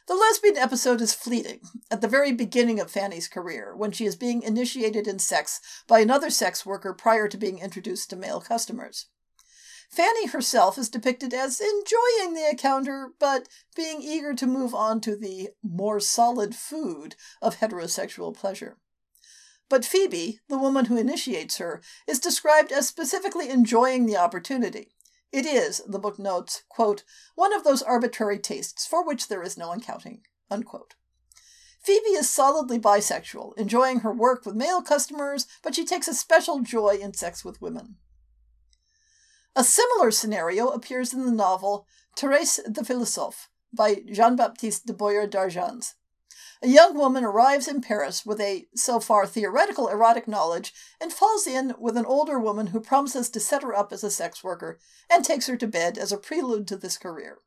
The 0.07 0.15
lesbian 0.15 0.57
episode 0.57 0.99
is 0.99 1.13
fleeting, 1.13 1.61
at 1.91 2.01
the 2.01 2.07
very 2.07 2.31
beginning 2.31 2.79
of 2.79 2.89
Fanny's 2.89 3.27
career, 3.27 3.75
when 3.75 3.91
she 3.91 4.05
is 4.05 4.15
being 4.15 4.41
initiated 4.41 5.07
in 5.07 5.19
sex 5.19 5.61
by 5.87 5.99
another 5.99 6.29
sex 6.29 6.65
worker 6.65 6.93
prior 6.93 7.27
to 7.27 7.37
being 7.37 7.59
introduced 7.59 8.09
to 8.09 8.15
male 8.15 8.41
customers. 8.41 9.07
Fanny 9.91 10.27
herself 10.27 10.77
is 10.77 10.89
depicted 10.89 11.33
as 11.33 11.61
enjoying 11.61 12.33
the 12.33 12.49
encounter, 12.49 13.11
but 13.19 13.47
being 13.75 14.01
eager 14.01 14.33
to 14.33 14.47
move 14.47 14.73
on 14.73 15.01
to 15.01 15.15
the 15.15 15.49
more 15.61 15.99
solid 15.99 16.55
food 16.55 17.15
of 17.41 17.59
heterosexual 17.59 18.33
pleasure. 18.33 18.77
But 19.69 19.85
Phoebe, 19.85 20.39
the 20.49 20.57
woman 20.57 20.85
who 20.85 20.97
initiates 20.97 21.57
her, 21.57 21.81
is 22.07 22.19
described 22.19 22.71
as 22.71 22.87
specifically 22.87 23.49
enjoying 23.49 24.05
the 24.05 24.17
opportunity, 24.17 24.95
it 25.31 25.45
is, 25.45 25.81
the 25.87 25.99
book 25.99 26.19
notes, 26.19 26.63
quote, 26.67 27.03
one 27.35 27.53
of 27.53 27.63
those 27.63 27.81
arbitrary 27.81 28.39
tastes 28.39 28.85
for 28.85 29.05
which 29.05 29.27
there 29.27 29.43
is 29.43 29.57
no 29.57 29.71
accounting. 29.71 30.21
Unquote. 30.49 30.95
Phoebe 31.83 32.09
is 32.09 32.29
solidly 32.29 32.79
bisexual, 32.79 33.57
enjoying 33.57 34.01
her 34.01 34.13
work 34.13 34.45
with 34.45 34.55
male 34.55 34.81
customers, 34.81 35.47
but 35.63 35.73
she 35.73 35.85
takes 35.85 36.07
a 36.07 36.13
special 36.13 36.59
joy 36.59 36.99
in 37.01 37.13
sex 37.13 37.43
with 37.43 37.61
women. 37.61 37.95
A 39.55 39.63
similar 39.63 40.11
scenario 40.11 40.67
appears 40.67 41.13
in 41.13 41.25
the 41.25 41.31
novel 41.31 41.87
Thérèse 42.17 42.59
the 42.71 42.85
Philosophe 42.85 43.49
by 43.73 44.03
Jean 44.11 44.35
Baptiste 44.35 44.85
de 44.85 44.93
Boyer 44.93 45.25
d'Argens, 45.25 45.95
a 46.61 46.67
young 46.67 46.95
woman 46.95 47.23
arrives 47.23 47.67
in 47.67 47.81
Paris 47.81 48.25
with 48.25 48.39
a, 48.39 48.67
so 48.75 48.99
far, 48.99 49.25
theoretical 49.25 49.87
erotic 49.87 50.27
knowledge 50.27 50.73
and 50.99 51.11
falls 51.11 51.47
in 51.47 51.73
with 51.79 51.97
an 51.97 52.05
older 52.05 52.39
woman 52.39 52.67
who 52.67 52.79
promises 52.79 53.29
to 53.29 53.39
set 53.39 53.63
her 53.63 53.75
up 53.75 53.91
as 53.91 54.03
a 54.03 54.11
sex 54.11 54.43
worker 54.43 54.79
and 55.09 55.25
takes 55.25 55.47
her 55.47 55.57
to 55.57 55.67
bed 55.67 55.97
as 55.97 56.11
a 56.11 56.17
prelude 56.17 56.67
to 56.67 56.77
this 56.77 56.97
career. 56.97 57.39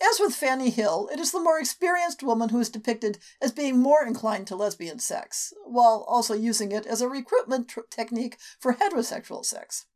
As 0.00 0.18
with 0.18 0.34
Fanny 0.34 0.70
Hill, 0.70 1.08
it 1.12 1.20
is 1.20 1.30
the 1.30 1.40
more 1.40 1.60
experienced 1.60 2.22
woman 2.24 2.48
who 2.48 2.58
is 2.58 2.68
depicted 2.68 3.18
as 3.40 3.52
being 3.52 3.78
more 3.78 4.04
inclined 4.04 4.48
to 4.48 4.56
lesbian 4.56 4.98
sex, 4.98 5.52
while 5.64 6.04
also 6.08 6.34
using 6.34 6.72
it 6.72 6.86
as 6.86 7.00
a 7.00 7.08
recruitment 7.08 7.68
tr- 7.68 7.80
technique 7.88 8.36
for 8.58 8.74
heterosexual 8.74 9.44
sex. 9.44 9.86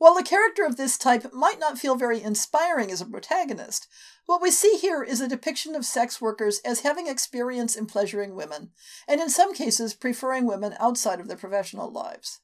While 0.00 0.16
a 0.16 0.22
character 0.22 0.64
of 0.64 0.78
this 0.78 0.96
type 0.96 1.30
might 1.30 1.60
not 1.60 1.78
feel 1.78 1.94
very 1.94 2.22
inspiring 2.22 2.90
as 2.90 3.02
a 3.02 3.04
protagonist, 3.04 3.86
what 4.24 4.40
we 4.40 4.50
see 4.50 4.78
here 4.78 5.02
is 5.02 5.20
a 5.20 5.28
depiction 5.28 5.74
of 5.74 5.84
sex 5.84 6.22
workers 6.22 6.58
as 6.64 6.80
having 6.80 7.06
experience 7.06 7.76
in 7.76 7.84
pleasuring 7.84 8.34
women, 8.34 8.70
and 9.06 9.20
in 9.20 9.28
some 9.28 9.52
cases 9.52 9.92
preferring 9.92 10.46
women 10.46 10.74
outside 10.80 11.20
of 11.20 11.28
their 11.28 11.36
professional 11.36 11.92
lives. 11.92 12.40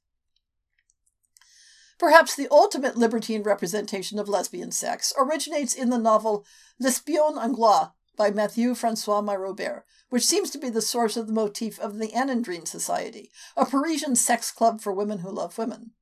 Perhaps 1.99 2.37
the 2.37 2.47
ultimate 2.51 2.99
libertine 2.99 3.43
representation 3.43 4.19
of 4.19 4.29
lesbian 4.29 4.71
sex 4.71 5.15
originates 5.17 5.73
in 5.73 5.89
the 5.89 5.97
novel 5.97 6.45
L'Espion 6.79 7.39
Anglois 7.39 7.93
by 8.19 8.29
Mathieu 8.29 8.75
Francois 8.75 9.23
Mairobert, 9.23 9.85
which 10.11 10.27
seems 10.27 10.51
to 10.51 10.59
be 10.59 10.69
the 10.69 10.83
source 10.83 11.17
of 11.17 11.27
the 11.27 11.33
motif 11.33 11.81
of 11.81 11.97
the 11.97 12.09
Anandrine 12.09 12.69
Society, 12.69 13.31
a 13.57 13.65
Parisian 13.65 14.15
sex 14.15 14.51
club 14.51 14.83
for 14.83 14.93
women 14.93 15.21
who 15.21 15.31
love 15.31 15.57
women. 15.57 15.93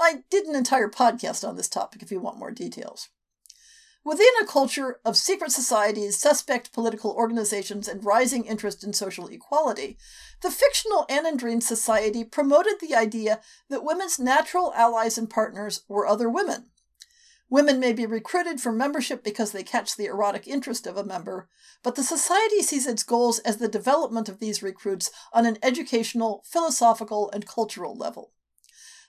I 0.00 0.22
did 0.30 0.46
an 0.46 0.54
entire 0.54 0.88
podcast 0.88 1.46
on 1.46 1.56
this 1.56 1.68
topic 1.68 2.02
if 2.02 2.10
you 2.10 2.20
want 2.20 2.38
more 2.38 2.50
details. 2.50 3.08
Within 4.04 4.26
a 4.40 4.46
culture 4.46 5.00
of 5.04 5.16
secret 5.16 5.50
societies, 5.50 6.16
suspect 6.16 6.72
political 6.72 7.10
organizations, 7.10 7.88
and 7.88 8.04
rising 8.04 8.44
interest 8.44 8.84
in 8.84 8.92
social 8.92 9.26
equality, 9.26 9.98
the 10.40 10.50
fictional 10.50 11.04
Anandrine 11.10 11.62
Society 11.62 12.24
promoted 12.24 12.74
the 12.80 12.94
idea 12.94 13.40
that 13.68 13.84
women's 13.84 14.18
natural 14.18 14.72
allies 14.74 15.18
and 15.18 15.28
partners 15.28 15.82
were 15.88 16.06
other 16.06 16.30
women. 16.30 16.70
Women 17.50 17.80
may 17.80 17.92
be 17.92 18.06
recruited 18.06 18.60
for 18.60 18.72
membership 18.72 19.24
because 19.24 19.52
they 19.52 19.62
catch 19.62 19.96
the 19.96 20.06
erotic 20.06 20.46
interest 20.46 20.86
of 20.86 20.96
a 20.96 21.04
member, 21.04 21.48
but 21.82 21.94
the 21.94 22.02
society 22.02 22.62
sees 22.62 22.86
its 22.86 23.02
goals 23.02 23.40
as 23.40 23.56
the 23.56 23.68
development 23.68 24.28
of 24.28 24.38
these 24.38 24.62
recruits 24.62 25.10
on 25.32 25.44
an 25.44 25.58
educational, 25.62 26.44
philosophical, 26.46 27.30
and 27.32 27.46
cultural 27.46 27.96
level. 27.96 28.32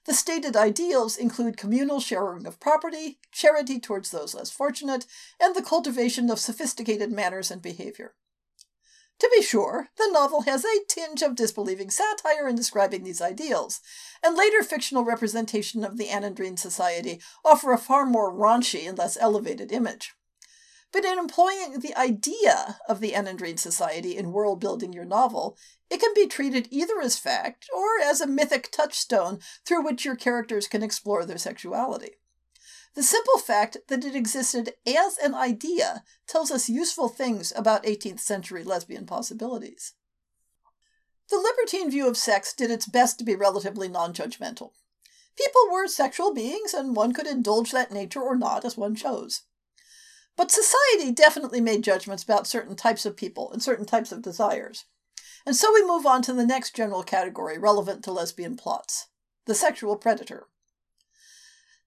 The 0.06 0.14
stated 0.14 0.56
ideals 0.56 1.18
include 1.18 1.58
communal 1.58 2.00
sharing 2.00 2.46
of 2.46 2.60
property, 2.60 3.20
charity 3.32 3.80
towards 3.80 4.12
those 4.12 4.34
less 4.34 4.50
fortunate, 4.50 5.06
and 5.40 5.56
the 5.56 5.62
cultivation 5.62 6.30
of 6.30 6.40
sophisticated 6.40 7.12
manners 7.12 7.52
and 7.52 7.62
behavior. 7.62 8.16
To 9.20 9.30
be 9.36 9.42
sure, 9.42 9.90
the 9.98 10.10
novel 10.10 10.44
has 10.44 10.64
a 10.64 10.86
tinge 10.88 11.22
of 11.22 11.36
disbelieving 11.36 11.90
satire 11.90 12.48
in 12.48 12.56
describing 12.56 13.04
these 13.04 13.22
ideals, 13.22 13.82
and 14.24 14.38
later 14.38 14.64
fictional 14.64 15.04
representation 15.04 15.84
of 15.84 15.98
the 15.98 16.08
Anandrine 16.08 16.58
Society 16.58 17.20
offer 17.44 17.74
a 17.74 17.78
far 17.78 18.06
more 18.06 18.34
raunchy 18.34 18.88
and 18.88 18.98
less 18.98 19.18
elevated 19.20 19.74
image. 19.74 20.14
But 20.94 21.04
in 21.04 21.20
employing 21.20 21.82
the 21.82 21.96
idea 21.96 22.80
of 22.88 23.02
the 23.02 23.12
Anandrine 23.12 23.60
Society 23.60 24.18
in 24.18 24.32
world 24.32 24.62
building 24.62 24.94
your 24.94 25.06
novel, 25.06 25.58
it 25.90 26.00
can 26.00 26.14
be 26.14 26.28
treated 26.28 26.68
either 26.70 27.02
as 27.02 27.18
fact 27.18 27.70
or 27.76 28.00
as 28.04 28.22
a 28.22 28.28
mythic 28.28 28.72
touchstone 28.72 29.40
through 29.66 29.84
which 29.84 30.06
your 30.06 30.16
characters 30.16 30.68
can 30.68 30.84
explore 30.84 31.26
their 31.26 31.38
sexuality. 31.38 32.18
The 32.96 33.04
simple 33.04 33.38
fact 33.38 33.78
that 33.88 34.04
it 34.04 34.16
existed 34.16 34.74
as 34.86 35.18
an 35.18 35.34
idea 35.34 36.04
tells 36.28 36.52
us 36.52 36.70
useful 36.70 37.08
things 37.08 37.54
about 37.56 37.84
18th 37.84 38.20
century 38.20 38.64
lesbian 38.64 39.06
possibilities. 39.06 39.94
The 41.30 41.38
libertine 41.38 41.92
view 41.92 42.08
of 42.08 42.18
sex 42.18 42.54
did 42.54 42.72
its 42.72 42.88
best 42.88 43.20
to 43.20 43.24
be 43.24 43.36
relatively 43.36 43.88
non 43.88 44.14
judgmental. 44.14 44.72
People 45.38 45.72
were 45.72 45.88
sexual 45.88 46.34
beings, 46.34 46.74
and 46.74 46.96
one 46.96 47.14
could 47.14 47.28
indulge 47.28 47.72
that 47.72 47.92
nature 47.92 48.22
or 48.22 48.36
not 48.36 48.66
as 48.66 48.76
one 48.76 48.96
chose. 48.96 49.44
But 50.36 50.52
society 50.52 51.12
definitely 51.12 51.62
made 51.62 51.84
judgments 51.84 52.24
about 52.24 52.48
certain 52.48 52.76
types 52.76 53.06
of 53.06 53.16
people 53.16 53.52
and 53.52 53.62
certain 53.62 53.86
types 53.86 54.12
of 54.12 54.22
desires. 54.22 54.86
And 55.46 55.56
so 55.56 55.74
we 55.74 55.86
move 55.86 56.06
on 56.06 56.22
to 56.24 56.34
the 56.34 56.46
next 56.46 56.76
general 56.76 57.04
category 57.04 57.58
relevant 57.58 58.04
to 58.04 58.12
lesbian 58.12 58.56
plots 58.56 59.08
the 59.46 59.56
sexual 59.56 59.96
predator. 59.96 60.48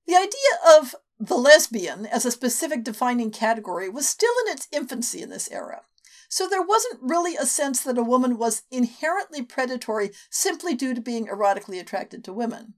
The 0.06 0.16
idea 0.16 0.78
of 0.78 0.96
the 1.20 1.36
lesbian 1.36 2.06
as 2.06 2.26
a 2.26 2.32
specific 2.32 2.82
defining 2.82 3.30
category 3.30 3.88
was 3.88 4.08
still 4.08 4.32
in 4.44 4.52
its 4.52 4.66
infancy 4.72 5.22
in 5.22 5.30
this 5.30 5.48
era. 5.52 5.82
So 6.28 6.48
there 6.48 6.62
wasn't 6.62 6.98
really 7.02 7.36
a 7.36 7.46
sense 7.46 7.82
that 7.82 7.98
a 7.98 8.02
woman 8.02 8.36
was 8.36 8.62
inherently 8.70 9.42
predatory 9.42 10.10
simply 10.30 10.74
due 10.74 10.94
to 10.94 11.00
being 11.00 11.26
erotically 11.26 11.78
attracted 11.78 12.24
to 12.24 12.32
women. 12.32 12.74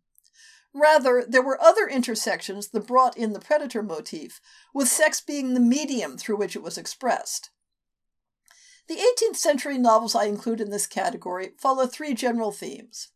Rather, 0.74 1.24
there 1.26 1.40
were 1.40 1.62
other 1.62 1.86
intersections 1.86 2.68
that 2.68 2.86
brought 2.86 3.16
in 3.16 3.32
the 3.32 3.38
predator 3.38 3.82
motif, 3.82 4.40
with 4.74 4.88
sex 4.88 5.20
being 5.20 5.54
the 5.54 5.60
medium 5.60 6.18
through 6.18 6.36
which 6.36 6.56
it 6.56 6.62
was 6.62 6.76
expressed. 6.76 7.50
The 8.86 8.96
18th 8.96 9.36
century 9.36 9.78
novels 9.78 10.14
I 10.14 10.24
include 10.24 10.60
in 10.60 10.70
this 10.70 10.86
category 10.86 11.52
follow 11.58 11.86
three 11.86 12.14
general 12.14 12.52
themes 12.52 13.08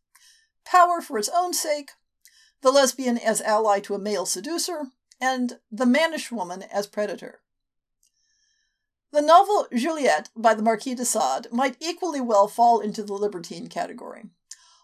power 0.65 1.01
for 1.01 1.17
its 1.17 1.29
own 1.35 1.53
sake, 1.53 1.91
the 2.61 2.71
lesbian 2.71 3.17
as 3.17 3.41
ally 3.41 3.79
to 3.79 3.95
a 3.95 3.99
male 3.99 4.25
seducer, 4.25 4.91
and 5.19 5.59
the 5.71 5.85
mannish 5.85 6.31
woman 6.31 6.63
as 6.63 6.85
predator. 6.85 7.41
The 9.11 9.21
novel 9.21 9.67
Juliette 9.73 10.29
by 10.35 10.53
the 10.53 10.61
Marquis 10.61 10.93
de 10.93 11.05
Sade 11.05 11.47
might 11.51 11.75
equally 11.79 12.21
well 12.21 12.47
fall 12.47 12.79
into 12.79 13.01
the 13.01 13.13
libertine 13.13 13.67
category. 13.67 14.25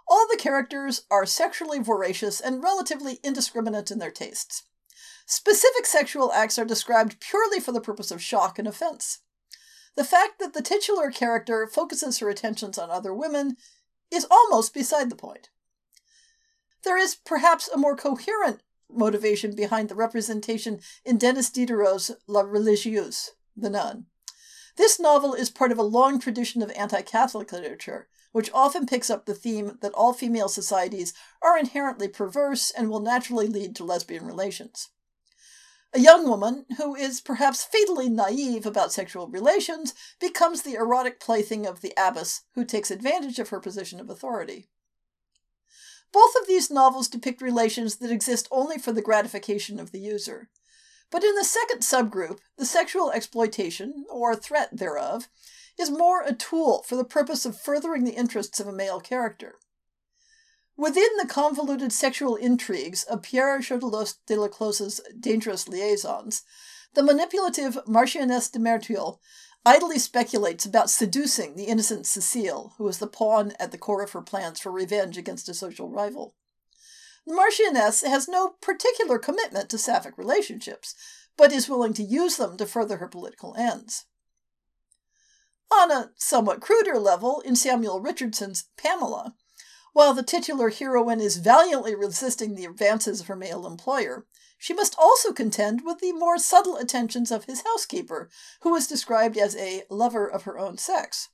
All 0.08 0.28
the 0.28 0.38
characters 0.38 1.04
are 1.12 1.26
sexually 1.26 1.80
voracious 1.80 2.40
and 2.40 2.64
relatively 2.64 3.20
indiscriminate 3.24 3.92
in 3.92 4.00
their 4.00 4.12
tastes. 4.12 4.64
Specific 5.28 5.86
sexual 5.86 6.32
acts 6.32 6.58
are 6.58 6.66
described 6.66 7.20
purely 7.20 7.60
for 7.60 7.72
the 7.72 7.82
purpose 7.82 8.12
of 8.12 8.22
shock 8.22 8.58
and 8.58 8.68
offense. 8.68 9.20
The 9.96 10.04
fact 10.04 10.40
that 10.40 10.54
the 10.54 10.62
titular 10.62 11.10
character 11.10 11.68
focuses 11.68 12.20
her 12.20 12.30
attentions 12.30 12.78
on 12.78 12.90
other 12.90 13.14
women 13.14 13.58
is 14.12 14.28
almost 14.30 14.74
beside 14.74 15.10
the 15.10 15.16
point. 15.16 15.50
There 16.84 16.98
is 16.98 17.16
perhaps 17.16 17.68
a 17.68 17.78
more 17.78 17.96
coherent 17.96 18.62
motivation 18.90 19.56
behind 19.56 19.90
the 19.90 19.96
representation 19.96 20.80
in 21.04 21.18
Denis 21.18 21.50
Diderot's 21.50 22.12
La 22.28 22.42
Religieuse, 22.42 23.32
The 23.56 23.70
Nun. 23.70 24.06
This 24.76 25.00
novel 25.00 25.34
is 25.34 25.50
part 25.50 25.72
of 25.72 25.78
a 25.78 25.84
long 25.84 26.20
tradition 26.20 26.62
of 26.62 26.72
anti 26.72 27.02
Catholic 27.02 27.52
literature, 27.52 28.08
which 28.34 28.52
often 28.54 28.86
picks 28.86 29.10
up 29.10 29.26
the 29.26 29.34
theme 29.34 29.78
that 29.82 29.94
all 29.94 30.14
female 30.14 30.50
societies 30.50 31.14
are 31.42 31.58
inherently 31.58 32.10
perverse 32.10 32.72
and 32.72 32.90
will 32.90 33.00
naturally 33.00 33.48
lead 33.48 33.76
to 33.78 33.86
lesbian 33.86 34.26
relations. 34.26 34.90
A 35.96 36.00
young 36.02 36.28
woman 36.28 36.66
who 36.76 36.94
is 36.94 37.22
perhaps 37.22 37.64
fatally 37.64 38.10
naive 38.10 38.66
about 38.66 38.92
sexual 38.92 39.30
relations 39.30 39.94
becomes 40.20 40.62
the 40.62 40.74
erotic 40.74 41.22
plaything 41.22 41.66
of 41.66 41.80
the 41.80 41.94
abbess 41.96 42.42
who 42.54 42.66
takes 42.66 42.92
advantage 42.92 43.40
of 43.40 43.48
her 43.48 43.62
position 43.62 44.02
of 44.02 44.10
authority. 44.10 44.68
Both 46.12 46.36
of 46.36 46.48
these 46.48 46.70
novels 46.70 47.08
depict 47.08 47.42
relations 47.42 47.96
that 47.98 48.12
exist 48.12 48.50
only 48.52 48.78
for 48.78 48.92
the 48.92 49.02
gratification 49.02 49.80
of 49.80 49.94
the 49.94 50.02
user. 50.02 50.50
But 51.12 51.24
in 51.24 51.34
the 51.36 51.46
second 51.46 51.80
subgroup, 51.80 52.40
the 52.58 52.66
sexual 52.66 53.10
exploitation, 53.10 54.04
or 54.10 54.36
threat 54.36 54.76
thereof, 54.76 55.30
is 55.80 55.90
more 55.90 56.24
a 56.24 56.34
tool 56.34 56.84
for 56.86 56.98
the 56.98 57.06
purpose 57.06 57.46
of 57.46 57.58
furthering 57.58 58.04
the 58.04 58.18
interests 58.18 58.60
of 58.60 58.68
a 58.68 58.74
male 58.74 59.00
character. 59.00 59.56
Within 60.78 61.10
the 61.18 61.28
convoluted 61.28 61.94
sexual 61.94 62.36
intrigues 62.36 63.04
of 63.04 63.22
Pierre 63.22 63.60
Choderlos 63.60 64.16
de 64.26 64.36
Laclos's 64.36 65.00
Dangerous 65.18 65.70
Liaisons, 65.70 66.44
the 66.94 67.04
manipulative 67.04 67.78
Marchioness 67.88 68.52
de 68.52 68.60
Merteuil 68.60 69.20
idly 69.66 69.98
speculates 69.98 70.66
about 70.66 70.90
seducing 70.90 71.56
the 71.56 71.64
innocent 71.64 72.06
Cecile, 72.06 72.74
who 72.78 72.88
is 72.88 73.00
the 73.00 73.08
pawn 73.08 73.54
at 73.60 73.72
the 73.72 73.78
core 73.78 74.04
of 74.04 74.12
her 74.12 74.22
plans 74.22 74.60
for 74.60 74.72
revenge 74.72 75.18
against 75.18 75.50
a 75.50 75.54
social 75.54 75.90
rival. 75.90 76.36
The 77.26 77.34
Marchioness 77.34 78.04
has 78.06 78.28
no 78.28 78.50
particular 78.62 79.18
commitment 79.18 79.70
to 79.70 79.78
sapphic 79.78 80.18
relationships, 80.18 80.94
but 81.38 81.52
is 81.52 81.70
willing 81.70 81.94
to 81.94 82.04
use 82.04 82.38
them 82.38 82.58
to 82.58 82.66
further 82.66 82.98
her 82.98 83.08
political 83.08 83.56
ends. 83.56 84.06
On 85.72 85.90
a 85.90 86.12
somewhat 86.16 86.62
cruder 86.62 87.00
level, 87.00 87.42
in 87.42 87.56
Samuel 87.56 88.00
Richardson's 88.00 88.66
Pamela, 88.78 89.34
while 89.96 90.14
the 90.14 90.24
titular 90.24 90.72
heroine 90.72 91.22
is 91.22 91.38
valiantly 91.38 91.96
resisting 91.96 92.54
the 92.54 92.66
advances 92.66 93.22
of 93.22 93.28
her 93.28 93.36
male 93.36 93.66
employer, 93.66 94.26
she 94.58 94.74
must 94.74 94.94
also 95.00 95.32
contend 95.32 95.84
with 95.86 96.00
the 96.00 96.12
more 96.12 96.38
subtle 96.38 96.76
attentions 96.76 97.32
of 97.32 97.46
his 97.46 97.64
housekeeper, 97.64 98.30
who 98.60 98.76
is 98.76 98.88
described 98.88 99.38
as 99.38 99.56
a 99.56 99.84
lover 99.90 100.30
of 100.30 100.44
her 100.44 100.60
own 100.60 100.78
sex. 100.78 101.30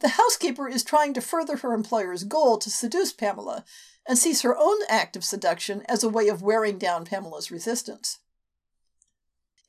The 0.00 0.08
housekeeper 0.08 0.68
is 0.68 0.82
trying 0.82 1.14
to 1.14 1.20
further 1.20 1.58
her 1.58 1.72
employer's 1.72 2.24
goal 2.24 2.58
to 2.58 2.70
seduce 2.70 3.12
Pamela, 3.12 3.64
and 4.04 4.18
sees 4.18 4.42
her 4.42 4.58
own 4.58 4.78
act 4.88 5.14
of 5.14 5.22
seduction 5.22 5.82
as 5.88 6.02
a 6.02 6.08
way 6.08 6.26
of 6.26 6.42
wearing 6.42 6.78
down 6.78 7.04
Pamela's 7.04 7.52
resistance. 7.52 8.18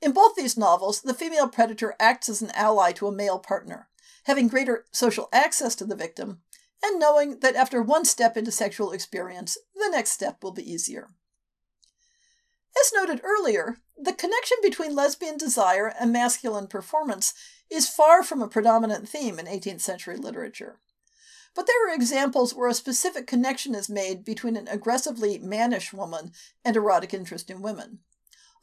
In 0.02 0.12
both 0.12 0.34
these 0.34 0.58
novels, 0.58 1.04
the 1.04 1.14
female 1.14 1.48
predator 1.48 1.94
acts 2.00 2.30
as 2.30 2.42
an 2.42 2.50
ally 2.56 2.94
to 2.94 3.06
a 3.06 3.12
male 3.12 3.38
partner, 3.38 3.90
having 4.24 4.48
greater 4.48 4.88
social 4.92 5.30
access 5.32 5.76
to 5.76 5.86
the 5.86 5.96
victim 5.96 6.42
and 6.84 7.00
knowing 7.00 7.40
that 7.40 7.56
after 7.56 7.82
one 7.82 8.06
step 8.06 8.38
into 8.38 8.52
sexual 8.52 8.92
experience, 8.92 9.58
the 9.76 9.90
next 9.90 10.12
step 10.12 10.44
will 10.44 10.52
be 10.52 10.70
easier. 10.70 11.10
As 12.80 12.94
noted 12.94 13.22
earlier, 13.24 13.78
the 13.98 14.14
connection 14.14 14.58
between 14.62 14.96
lesbian 14.96 15.38
desire 15.38 15.94
and 16.00 16.12
masculine 16.12 16.68
performance 16.68 17.34
is 17.70 17.90
far 17.90 18.24
from 18.24 18.42
a 18.42 18.48
predominant 18.48 19.10
theme 19.10 19.40
in 19.40 19.48
18th 19.48 19.82
century 19.82 20.18
literature. 20.18 20.80
But 21.56 21.66
there 21.66 21.90
are 21.90 21.96
examples 21.96 22.54
where 22.54 22.70
a 22.70 22.76
specific 22.76 23.26
connection 23.26 23.74
is 23.74 23.90
made 23.90 24.24
between 24.24 24.56
an 24.56 24.68
aggressively 24.68 25.40
mannish 25.40 25.92
woman 25.92 26.32
and 26.64 26.76
erotic 26.76 27.16
interest 27.16 27.50
in 27.50 27.64
women. 27.64 28.00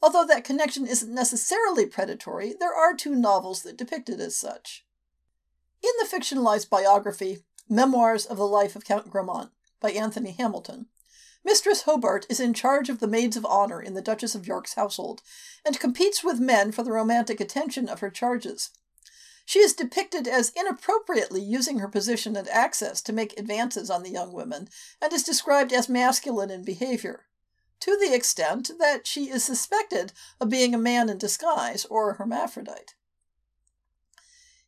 Although 0.01 0.25
that 0.27 0.45
connection 0.45 0.87
isn't 0.87 1.13
necessarily 1.13 1.85
predatory, 1.85 2.55
there 2.57 2.73
are 2.73 2.95
two 2.95 3.15
novels 3.15 3.63
that 3.63 3.77
depict 3.77 4.07
it 4.07 4.21
as 4.21 4.37
such. 4.37 4.85
In 5.83 5.91
the 5.99 6.07
fictionalized 6.07 6.69
biography, 6.69 7.39
Memoirs 7.67 8.27
of 8.27 8.37
the 8.37 8.47
Life 8.47 8.75
of 8.75 8.85
Count 8.85 9.09
Grammont 9.09 9.49
by 9.79 9.89
Anthony 9.91 10.31
Hamilton. 10.31 10.85
Mistress 11.43 11.83
Hobart 11.83 12.27
is 12.29 12.39
in 12.39 12.53
charge 12.53 12.89
of 12.89 12.99
the 12.99 13.07
maids 13.07 13.35
of 13.35 13.45
honor 13.45 13.81
in 13.81 13.95
the 13.95 14.03
Duchess 14.03 14.35
of 14.35 14.45
York's 14.45 14.75
household 14.75 15.23
and 15.65 15.79
competes 15.79 16.23
with 16.23 16.39
men 16.39 16.71
for 16.71 16.83
the 16.83 16.91
romantic 16.91 17.39
attention 17.39 17.89
of 17.89 18.01
her 18.01 18.11
charges. 18.11 18.69
She 19.45 19.59
is 19.59 19.73
depicted 19.73 20.27
as 20.27 20.51
inappropriately 20.55 21.41
using 21.41 21.79
her 21.79 21.87
position 21.87 22.35
and 22.35 22.47
access 22.49 23.01
to 23.01 23.13
make 23.13 23.39
advances 23.39 23.89
on 23.89 24.03
the 24.03 24.11
young 24.11 24.31
women 24.31 24.69
and 25.01 25.11
is 25.11 25.23
described 25.23 25.73
as 25.73 25.89
masculine 25.89 26.51
in 26.51 26.63
behavior, 26.63 27.25
to 27.79 27.97
the 27.97 28.13
extent 28.13 28.71
that 28.79 29.07
she 29.07 29.29
is 29.29 29.43
suspected 29.43 30.13
of 30.39 30.49
being 30.49 30.75
a 30.75 30.79
man 30.79 31.09
in 31.09 31.17
disguise 31.17 31.85
or 31.85 32.11
a 32.11 32.15
hermaphrodite. 32.15 32.93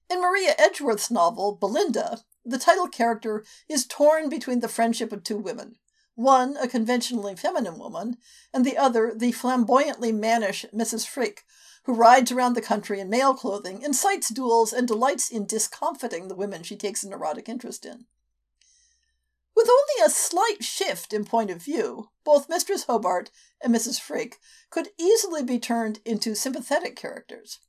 In 0.10 0.22
Maria 0.22 0.54
Edgeworth's 0.58 1.12
novel, 1.12 1.56
Belinda, 1.56 2.22
the 2.48 2.58
title 2.58 2.88
character 2.88 3.44
is 3.68 3.86
torn 3.86 4.30
between 4.30 4.62
the 4.62 4.68
friendship 4.68 5.12
of 5.12 5.24
two 5.24 5.38
women 5.38 5.76
one 6.18 6.58
a 6.58 6.68
conventionally 6.68 7.36
feminine 7.36 7.78
woman, 7.78 8.18
and 8.52 8.66
the 8.66 8.76
other 8.76 9.14
the 9.16 9.32
flamboyantly 9.32 10.12
mannish 10.12 10.66
Mrs. 10.74 11.06
Freke, 11.06 11.44
who 11.84 11.94
rides 11.94 12.32
around 12.32 12.56
the 12.56 12.62
country 12.62 13.00
in 13.00 13.08
male 13.08 13.36
clothing, 13.36 13.84
incites 13.84 14.30
duels, 14.30 14.74
and 14.74 14.88
delights 14.88 15.30
in 15.30 15.46
discomfiting 15.46 16.28
the 16.28 16.36
women 16.36 16.64
she 16.64 16.76
takes 16.76 17.04
an 17.04 17.14
erotic 17.14 17.48
interest 17.48 17.86
in. 17.86 18.08
With 19.56 19.70
only 19.70 20.06
a 20.06 20.10
slight 20.10 20.64
shift 20.64 21.14
in 21.14 21.24
point 21.24 21.52
of 21.52 21.64
view, 21.64 22.10
both 22.24 22.50
Mistress 22.50 22.86
Hobart 22.86 23.30
and 23.62 23.74
Mrs. 23.74 24.00
Freke 24.00 24.38
could 24.72 24.90
easily 25.00 25.44
be 25.44 25.60
turned 25.60 26.00
into 26.04 26.36
sympathetic 26.36 26.96
characters. 26.96 27.60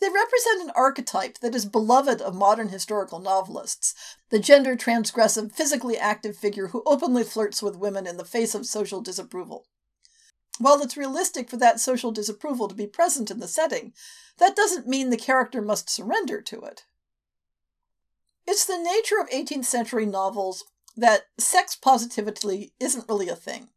They 0.00 0.08
represent 0.08 0.62
an 0.62 0.72
archetype 0.74 1.38
that 1.38 1.54
is 1.54 1.64
beloved 1.64 2.20
of 2.20 2.34
modern 2.34 2.68
historical 2.68 3.20
novelists 3.20 3.94
the 4.30 4.38
gender 4.38 4.76
transgressive, 4.76 5.52
physically 5.52 5.96
active 5.96 6.36
figure 6.36 6.68
who 6.68 6.82
openly 6.84 7.24
flirts 7.24 7.62
with 7.62 7.76
women 7.76 8.06
in 8.06 8.16
the 8.16 8.24
face 8.24 8.54
of 8.54 8.66
social 8.66 9.00
disapproval. 9.00 9.66
While 10.58 10.82
it's 10.82 10.96
realistic 10.96 11.50
for 11.50 11.56
that 11.58 11.80
social 11.80 12.12
disapproval 12.12 12.68
to 12.68 12.74
be 12.74 12.86
present 12.86 13.30
in 13.30 13.40
the 13.40 13.48
setting, 13.48 13.92
that 14.38 14.56
doesn't 14.56 14.86
mean 14.86 15.10
the 15.10 15.16
character 15.16 15.60
must 15.60 15.90
surrender 15.90 16.40
to 16.42 16.62
it. 16.62 16.84
It's 18.46 18.66
the 18.66 18.78
nature 18.78 19.18
of 19.20 19.30
18th 19.30 19.64
century 19.64 20.06
novels 20.06 20.64
that 20.96 21.26
sex 21.38 21.76
positivity 21.76 22.72
isn't 22.78 23.08
really 23.08 23.28
a 23.28 23.36
thing. 23.36 23.68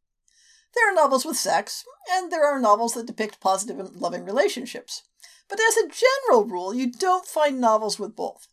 There 0.75 0.91
are 0.91 0.95
novels 0.95 1.25
with 1.25 1.37
sex, 1.37 1.83
and 2.11 2.31
there 2.31 2.45
are 2.45 2.59
novels 2.59 2.93
that 2.93 3.07
depict 3.07 3.39
positive 3.39 3.79
and 3.79 3.95
loving 3.95 4.25
relationships. 4.25 5.03
But 5.49 5.59
as 5.59 5.77
a 5.77 5.89
general 5.89 6.45
rule, 6.45 6.73
you 6.73 6.91
don't 6.91 7.25
find 7.25 7.59
novels 7.59 7.99
with 7.99 8.15
both. 8.15 8.47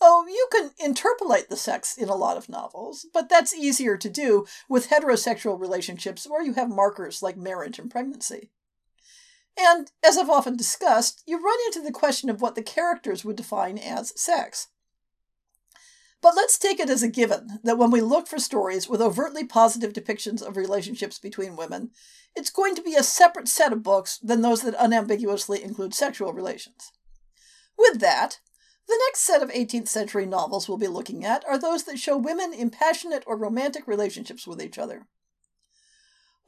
Oh, 0.00 0.26
you 0.26 0.48
can 0.50 0.70
interpolate 0.78 1.50
the 1.50 1.56
sex 1.56 1.96
in 1.96 2.08
a 2.08 2.14
lot 2.14 2.36
of 2.36 2.48
novels, 2.48 3.06
but 3.12 3.28
that's 3.28 3.54
easier 3.54 3.98
to 3.98 4.08
do 4.08 4.46
with 4.68 4.88
heterosexual 4.88 5.60
relationships 5.60 6.26
where 6.26 6.42
you 6.42 6.54
have 6.54 6.70
markers 6.70 7.22
like 7.22 7.36
marriage 7.36 7.78
and 7.78 7.90
pregnancy. 7.90 8.50
And, 9.58 9.90
as 10.02 10.16
I've 10.16 10.30
often 10.30 10.56
discussed, 10.56 11.22
you 11.26 11.36
run 11.36 11.58
into 11.66 11.82
the 11.82 11.92
question 11.92 12.30
of 12.30 12.40
what 12.40 12.54
the 12.54 12.62
characters 12.62 13.24
would 13.24 13.36
define 13.36 13.76
as 13.76 14.18
sex. 14.20 14.68
But 16.22 16.36
let's 16.36 16.58
take 16.58 16.78
it 16.78 16.90
as 16.90 17.02
a 17.02 17.08
given 17.08 17.60
that 17.64 17.78
when 17.78 17.90
we 17.90 18.02
look 18.02 18.26
for 18.26 18.38
stories 18.38 18.88
with 18.88 19.00
overtly 19.00 19.44
positive 19.44 19.92
depictions 19.92 20.42
of 20.42 20.56
relationships 20.56 21.18
between 21.18 21.56
women, 21.56 21.90
it's 22.36 22.50
going 22.50 22.74
to 22.74 22.82
be 22.82 22.94
a 22.94 23.02
separate 23.02 23.48
set 23.48 23.72
of 23.72 23.82
books 23.82 24.18
than 24.18 24.42
those 24.42 24.62
that 24.62 24.74
unambiguously 24.78 25.62
include 25.62 25.94
sexual 25.94 26.32
relations. 26.32 26.92
With 27.78 28.00
that, 28.00 28.40
the 28.86 29.00
next 29.06 29.20
set 29.20 29.42
of 29.42 29.50
18th 29.50 29.88
century 29.88 30.26
novels 30.26 30.68
we'll 30.68 30.76
be 30.76 30.88
looking 30.88 31.24
at 31.24 31.44
are 31.46 31.58
those 31.58 31.84
that 31.84 31.98
show 31.98 32.18
women 32.18 32.52
in 32.52 32.70
passionate 32.70 33.24
or 33.26 33.36
romantic 33.36 33.86
relationships 33.86 34.46
with 34.46 34.60
each 34.60 34.78
other. 34.78 35.06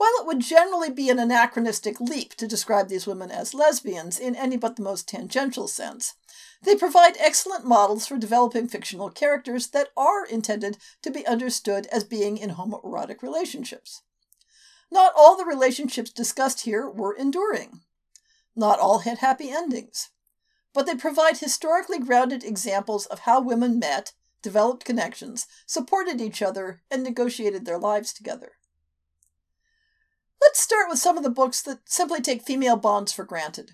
While 0.03 0.19
it 0.19 0.27
would 0.27 0.41
generally 0.41 0.91
be 0.91 1.11
an 1.11 1.21
anachronistic 1.21 2.01
leap 2.01 2.35
to 2.35 2.49
describe 2.49 2.89
these 2.89 3.07
women 3.07 3.31
as 3.31 3.55
lesbians 3.55 4.19
in 4.19 4.35
any 4.35 4.57
but 4.57 4.75
the 4.75 4.83
most 4.83 5.07
tangential 5.07 5.69
sense, 5.69 6.15
they 6.61 6.75
provide 6.75 7.17
excellent 7.21 7.65
models 7.65 8.09
for 8.09 8.19
developing 8.19 8.67
fictional 8.67 9.11
characters 9.11 9.69
that 9.69 9.91
are 9.97 10.27
intended 10.27 10.77
to 11.03 11.13
be 11.13 11.25
understood 11.25 11.87
as 11.87 12.03
being 12.03 12.37
in 12.37 12.51
homoerotic 12.51 13.23
relationships. 13.23 14.03
Not 14.91 15.13
all 15.17 15.37
the 15.37 15.45
relationships 15.45 16.11
discussed 16.11 16.63
here 16.63 16.91
were 16.91 17.15
enduring. 17.15 17.83
Not 18.57 18.81
all 18.81 18.99
had 19.07 19.19
happy 19.19 19.51
endings. 19.51 20.11
But 20.75 20.87
they 20.87 20.97
provide 20.97 21.39
historically 21.39 22.01
grounded 22.01 22.43
examples 22.43 23.07
of 23.07 23.21
how 23.21 23.41
women 23.41 23.79
met, 23.79 24.15
developed 24.43 24.85
connections, 24.85 25.47
supported 25.65 26.21
each 26.21 26.43
other, 26.43 26.83
and 26.91 27.05
negotiated 27.05 27.67
their 27.67 27.79
lives 27.79 28.13
together. 28.13 28.55
Let's 30.53 30.61
start 30.61 30.91
with 30.91 30.99
some 30.99 31.17
of 31.17 31.23
the 31.23 31.31
books 31.31 31.63
that 31.63 31.79
simply 31.87 32.21
take 32.21 32.43
female 32.43 32.77
bonds 32.77 33.11
for 33.11 33.25
granted. 33.25 33.71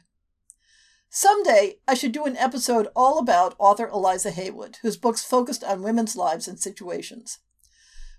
Someday, 1.11 1.81
I 1.89 1.95
should 1.95 2.13
do 2.13 2.25
an 2.25 2.37
episode 2.37 2.87
all 2.95 3.19
about 3.19 3.57
author 3.59 3.89
Eliza 3.89 4.31
Haywood, 4.31 4.79
whose 4.83 4.97
books 4.97 5.25
focused 5.25 5.65
on 5.65 5.83
women's 5.83 6.15
lives 6.15 6.47
and 6.47 6.57
situations. 6.57 7.41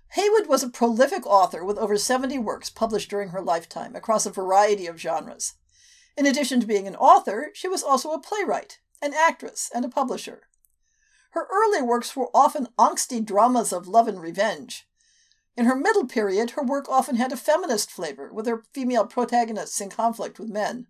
Haywood 0.08 0.46
was 0.46 0.62
a 0.62 0.68
prolific 0.68 1.24
author 1.24 1.64
with 1.64 1.78
over 1.78 1.96
70 1.96 2.38
works 2.40 2.68
published 2.68 3.08
during 3.08 3.30
her 3.30 3.40
lifetime 3.40 3.96
across 3.96 4.26
a 4.26 4.30
variety 4.30 4.86
of 4.86 5.00
genres. 5.00 5.54
In 6.18 6.26
addition 6.26 6.60
to 6.60 6.66
being 6.66 6.86
an 6.86 6.96
author, 6.96 7.52
she 7.54 7.66
was 7.66 7.82
also 7.82 8.10
a 8.10 8.20
playwright, 8.20 8.78
an 9.00 9.14
actress, 9.14 9.70
and 9.74 9.86
a 9.86 9.88
publisher. 9.88 10.42
Her 11.30 11.46
early 11.50 11.80
works 11.80 12.14
were 12.14 12.28
often 12.34 12.68
angsty 12.78 13.24
dramas 13.24 13.72
of 13.72 13.88
love 13.88 14.06
and 14.06 14.20
revenge. 14.20 14.86
In 15.56 15.66
her 15.66 15.74
middle 15.74 16.06
period, 16.06 16.52
her 16.52 16.62
work 16.62 16.88
often 16.88 17.16
had 17.16 17.32
a 17.32 17.36
feminist 17.36 17.90
flavor, 17.90 18.32
with 18.32 18.46
her 18.46 18.64
female 18.72 19.06
protagonists 19.06 19.80
in 19.80 19.90
conflict 19.90 20.38
with 20.38 20.48
men. 20.48 20.86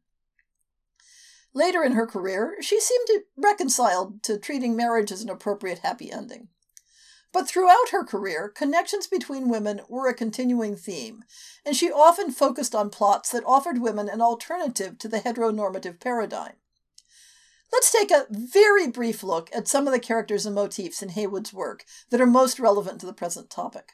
Later 1.52 1.82
in 1.82 1.92
her 1.92 2.06
career, 2.06 2.56
she 2.60 2.80
seemed 2.80 3.24
reconciled 3.36 4.22
to 4.22 4.38
treating 4.38 4.76
marriage 4.76 5.10
as 5.10 5.22
an 5.22 5.30
appropriate 5.30 5.80
happy 5.80 6.12
ending. 6.12 6.48
But 7.32 7.48
throughout 7.48 7.90
her 7.90 8.04
career, 8.04 8.48
connections 8.48 9.06
between 9.06 9.48
women 9.48 9.82
were 9.88 10.08
a 10.08 10.14
continuing 10.14 10.76
theme, 10.76 11.24
and 11.64 11.76
she 11.76 11.90
often 11.90 12.32
focused 12.32 12.74
on 12.74 12.90
plots 12.90 13.30
that 13.30 13.44
offered 13.46 13.80
women 13.80 14.08
an 14.08 14.20
alternative 14.20 14.98
to 14.98 15.08
the 15.08 15.20
heteronormative 15.20 16.00
paradigm. 16.00 16.54
Let's 17.72 17.92
take 17.92 18.10
a 18.10 18.26
very 18.30 18.88
brief 18.88 19.22
look 19.22 19.48
at 19.54 19.68
some 19.68 19.86
of 19.86 19.92
the 19.92 20.00
characters 20.00 20.44
and 20.44 20.56
motifs 20.56 21.02
in 21.02 21.10
Haywood's 21.10 21.52
work 21.52 21.84
that 22.10 22.20
are 22.20 22.26
most 22.26 22.58
relevant 22.58 23.00
to 23.00 23.06
the 23.06 23.12
present 23.12 23.48
topic. 23.48 23.92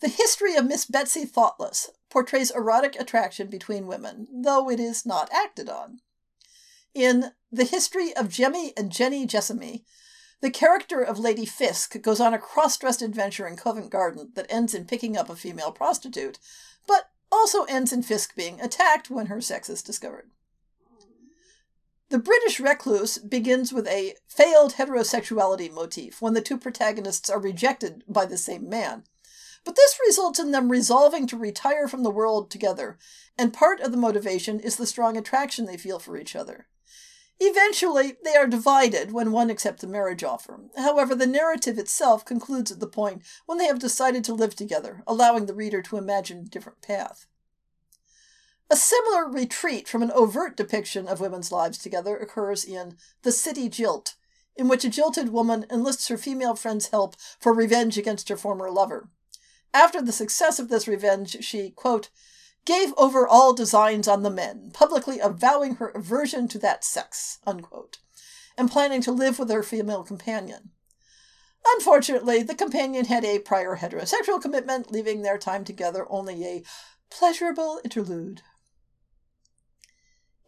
The 0.00 0.08
history 0.08 0.56
of 0.56 0.66
Miss 0.66 0.84
Betsy 0.84 1.24
Thoughtless 1.24 1.90
portrays 2.10 2.50
erotic 2.50 2.96
attraction 3.00 3.48
between 3.48 3.86
women, 3.86 4.28
though 4.30 4.70
it 4.70 4.78
is 4.78 5.06
not 5.06 5.32
acted 5.32 5.68
on. 5.68 6.00
In 6.94 7.32
The 7.50 7.64
History 7.64 8.14
of 8.14 8.28
Jemmy 8.28 8.72
and 8.76 8.92
Jenny 8.92 9.26
Jessamy, 9.26 9.84
the 10.42 10.50
character 10.50 11.00
of 11.02 11.18
Lady 11.18 11.46
Fisk 11.46 12.00
goes 12.02 12.20
on 12.20 12.34
a 12.34 12.38
cross 12.38 12.76
dressed 12.76 13.00
adventure 13.00 13.46
in 13.46 13.56
Covent 13.56 13.90
Garden 13.90 14.32
that 14.34 14.46
ends 14.50 14.74
in 14.74 14.84
picking 14.84 15.16
up 15.16 15.30
a 15.30 15.36
female 15.36 15.72
prostitute, 15.72 16.38
but 16.86 17.10
also 17.32 17.64
ends 17.64 17.92
in 17.92 18.02
Fisk 18.02 18.36
being 18.36 18.60
attacked 18.60 19.10
when 19.10 19.26
her 19.26 19.40
sex 19.40 19.70
is 19.70 19.82
discovered. 19.82 20.30
The 22.10 22.18
British 22.18 22.60
Recluse 22.60 23.18
begins 23.18 23.72
with 23.72 23.88
a 23.88 24.14
failed 24.28 24.74
heterosexuality 24.74 25.72
motif 25.72 26.22
when 26.22 26.34
the 26.34 26.42
two 26.42 26.56
protagonists 26.56 27.28
are 27.28 27.40
rejected 27.40 28.04
by 28.06 28.26
the 28.26 28.38
same 28.38 28.68
man. 28.68 29.04
But 29.66 29.74
this 29.74 29.98
results 30.06 30.38
in 30.38 30.52
them 30.52 30.70
resolving 30.70 31.26
to 31.26 31.36
retire 31.36 31.88
from 31.88 32.04
the 32.04 32.10
world 32.10 32.52
together, 32.52 32.96
and 33.36 33.52
part 33.52 33.80
of 33.80 33.90
the 33.90 33.98
motivation 33.98 34.60
is 34.60 34.76
the 34.76 34.86
strong 34.86 35.16
attraction 35.16 35.66
they 35.66 35.76
feel 35.76 35.98
for 35.98 36.16
each 36.16 36.36
other. 36.36 36.68
Eventually, 37.40 38.16
they 38.24 38.36
are 38.36 38.46
divided 38.46 39.10
when 39.10 39.32
one 39.32 39.50
accepts 39.50 39.82
a 39.82 39.88
marriage 39.88 40.22
offer. 40.22 40.60
However, 40.76 41.16
the 41.16 41.26
narrative 41.26 41.78
itself 41.78 42.24
concludes 42.24 42.70
at 42.70 42.78
the 42.78 42.86
point 42.86 43.22
when 43.46 43.58
they 43.58 43.66
have 43.66 43.80
decided 43.80 44.22
to 44.24 44.34
live 44.34 44.54
together, 44.54 45.02
allowing 45.04 45.46
the 45.46 45.54
reader 45.54 45.82
to 45.82 45.96
imagine 45.96 46.38
a 46.38 46.48
different 46.48 46.80
path. 46.80 47.26
A 48.70 48.76
similar 48.76 49.28
retreat 49.28 49.88
from 49.88 50.02
an 50.02 50.12
overt 50.12 50.56
depiction 50.56 51.08
of 51.08 51.20
women's 51.20 51.50
lives 51.50 51.78
together 51.78 52.16
occurs 52.16 52.64
in 52.64 52.96
The 53.22 53.32
City 53.32 53.68
Jilt, 53.68 54.14
in 54.54 54.68
which 54.68 54.84
a 54.84 54.88
jilted 54.88 55.30
woman 55.30 55.66
enlists 55.70 56.06
her 56.06 56.16
female 56.16 56.54
friend's 56.54 56.88
help 56.88 57.16
for 57.40 57.52
revenge 57.52 57.98
against 57.98 58.28
her 58.28 58.36
former 58.36 58.70
lover. 58.70 59.10
After 59.76 60.00
the 60.00 60.10
success 60.10 60.58
of 60.58 60.70
this 60.70 60.88
revenge, 60.88 61.44
she, 61.44 61.68
quote, 61.68 62.08
gave 62.64 62.94
over 62.96 63.28
all 63.28 63.52
designs 63.52 64.08
on 64.08 64.22
the 64.22 64.30
men, 64.30 64.70
publicly 64.72 65.20
avowing 65.20 65.74
her 65.74 65.88
aversion 65.88 66.48
to 66.48 66.58
that 66.60 66.82
sex, 66.82 67.40
unquote, 67.46 67.98
and 68.56 68.70
planning 68.70 69.02
to 69.02 69.12
live 69.12 69.38
with 69.38 69.50
her 69.50 69.62
female 69.62 70.02
companion. 70.02 70.70
Unfortunately, 71.74 72.42
the 72.42 72.54
companion 72.54 73.04
had 73.04 73.22
a 73.22 73.38
prior 73.38 73.76
heterosexual 73.76 74.40
commitment, 74.40 74.90
leaving 74.90 75.20
their 75.20 75.36
time 75.36 75.62
together 75.62 76.06
only 76.08 76.42
a 76.46 76.64
pleasurable 77.10 77.78
interlude. 77.84 78.40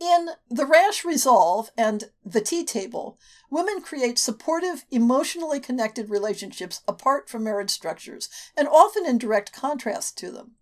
In 0.01 0.31
The 0.49 0.67
Rash 0.67 1.05
Resolve 1.05 1.71
and 1.77 2.11
The 2.25 2.41
Tea 2.41 2.65
Table, 2.65 3.19
women 3.51 3.81
create 3.81 4.17
supportive, 4.17 4.85
emotionally 4.93 5.59
connected 5.59 6.09
relationships 6.09 6.83
apart 6.87 7.29
from 7.29 7.43
marriage 7.43 7.71
structures, 7.71 8.29
and 8.57 8.69
often 8.69 9.05
in 9.05 9.19
direct 9.19 9.53
contrast 9.53 10.17
to 10.19 10.31
them. 10.31 10.53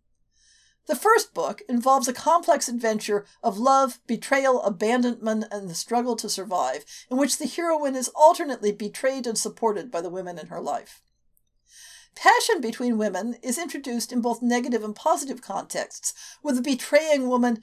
The 0.86 0.96
first 0.96 1.34
book 1.34 1.60
involves 1.68 2.08
a 2.08 2.14
complex 2.14 2.66
adventure 2.66 3.26
of 3.42 3.58
love, 3.58 3.98
betrayal, 4.06 4.62
abandonment, 4.62 5.46
and 5.50 5.68
the 5.68 5.74
struggle 5.74 6.16
to 6.16 6.30
survive, 6.30 6.86
in 7.10 7.18
which 7.18 7.36
the 7.36 7.46
heroine 7.46 7.96
is 7.96 8.08
alternately 8.14 8.72
betrayed 8.72 9.26
and 9.26 9.36
supported 9.36 9.90
by 9.90 10.00
the 10.00 10.08
women 10.08 10.38
in 10.38 10.46
her 10.46 10.60
life. 10.60 11.02
Passion 12.14 12.62
between 12.62 12.96
women 12.96 13.36
is 13.42 13.58
introduced 13.58 14.10
in 14.10 14.22
both 14.22 14.40
negative 14.40 14.82
and 14.82 14.96
positive 14.96 15.42
contexts, 15.42 16.14
with 16.42 16.56
a 16.56 16.62
betraying 16.62 17.28
woman 17.28 17.62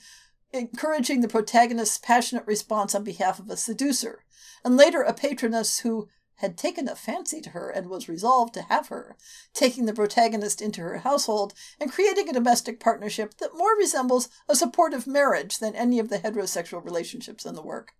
encouraging 0.54 1.22
the 1.22 1.28
protagonist's 1.28 1.98
passionate 1.98 2.46
response 2.46 2.94
on 2.94 3.04
behalf 3.04 3.39
of 3.39 3.50
a 3.50 3.58
seducer, 3.58 4.24
and 4.63 4.78
later 4.78 5.02
a 5.02 5.13
patroness 5.13 5.80
who 5.80 6.08
had 6.36 6.58
taken 6.58 6.88
a 6.88 6.96
fancy 6.96 7.42
to 7.42 7.52
her 7.52 7.70
and 7.70 7.89
was 7.89 8.10
resolved 8.10 8.54
to 8.54 8.63
have 8.63 8.88
her, 8.88 9.16
taking 9.54 9.86
the 9.86 9.94
protagonist 9.94 10.62
into 10.62 10.82
her 10.82 10.98
household 11.00 11.54
and 11.80 11.92
creating 11.92 12.30
a 12.30 12.34
domestic 12.34 12.80
partnership 12.80 13.38
that 13.38 13.56
more 13.56 13.76
resembles 13.78 14.30
a 14.50 14.56
supportive 14.56 15.08
marriage 15.08 15.60
than 15.60 15.76
any 15.76 16.00
of 16.00 16.10
the 16.10 16.20
heterosexual 16.20 16.84
relationships 16.84 17.46
in 17.46 17.56
the 17.56 17.62
work. 17.62 17.94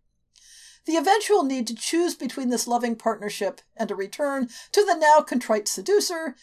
The 0.86 0.98
eventual 0.98 1.44
need 1.44 1.68
to 1.68 1.76
choose 1.76 2.16
between 2.16 2.50
this 2.50 2.68
loving 2.68 2.96
partnership 2.96 3.62
and 3.78 3.90
a 3.90 3.96
return 3.96 4.50
to 4.74 4.84
the 4.84 4.96
now 4.96 5.22
contrite 5.22 5.68
seducer 5.68 6.36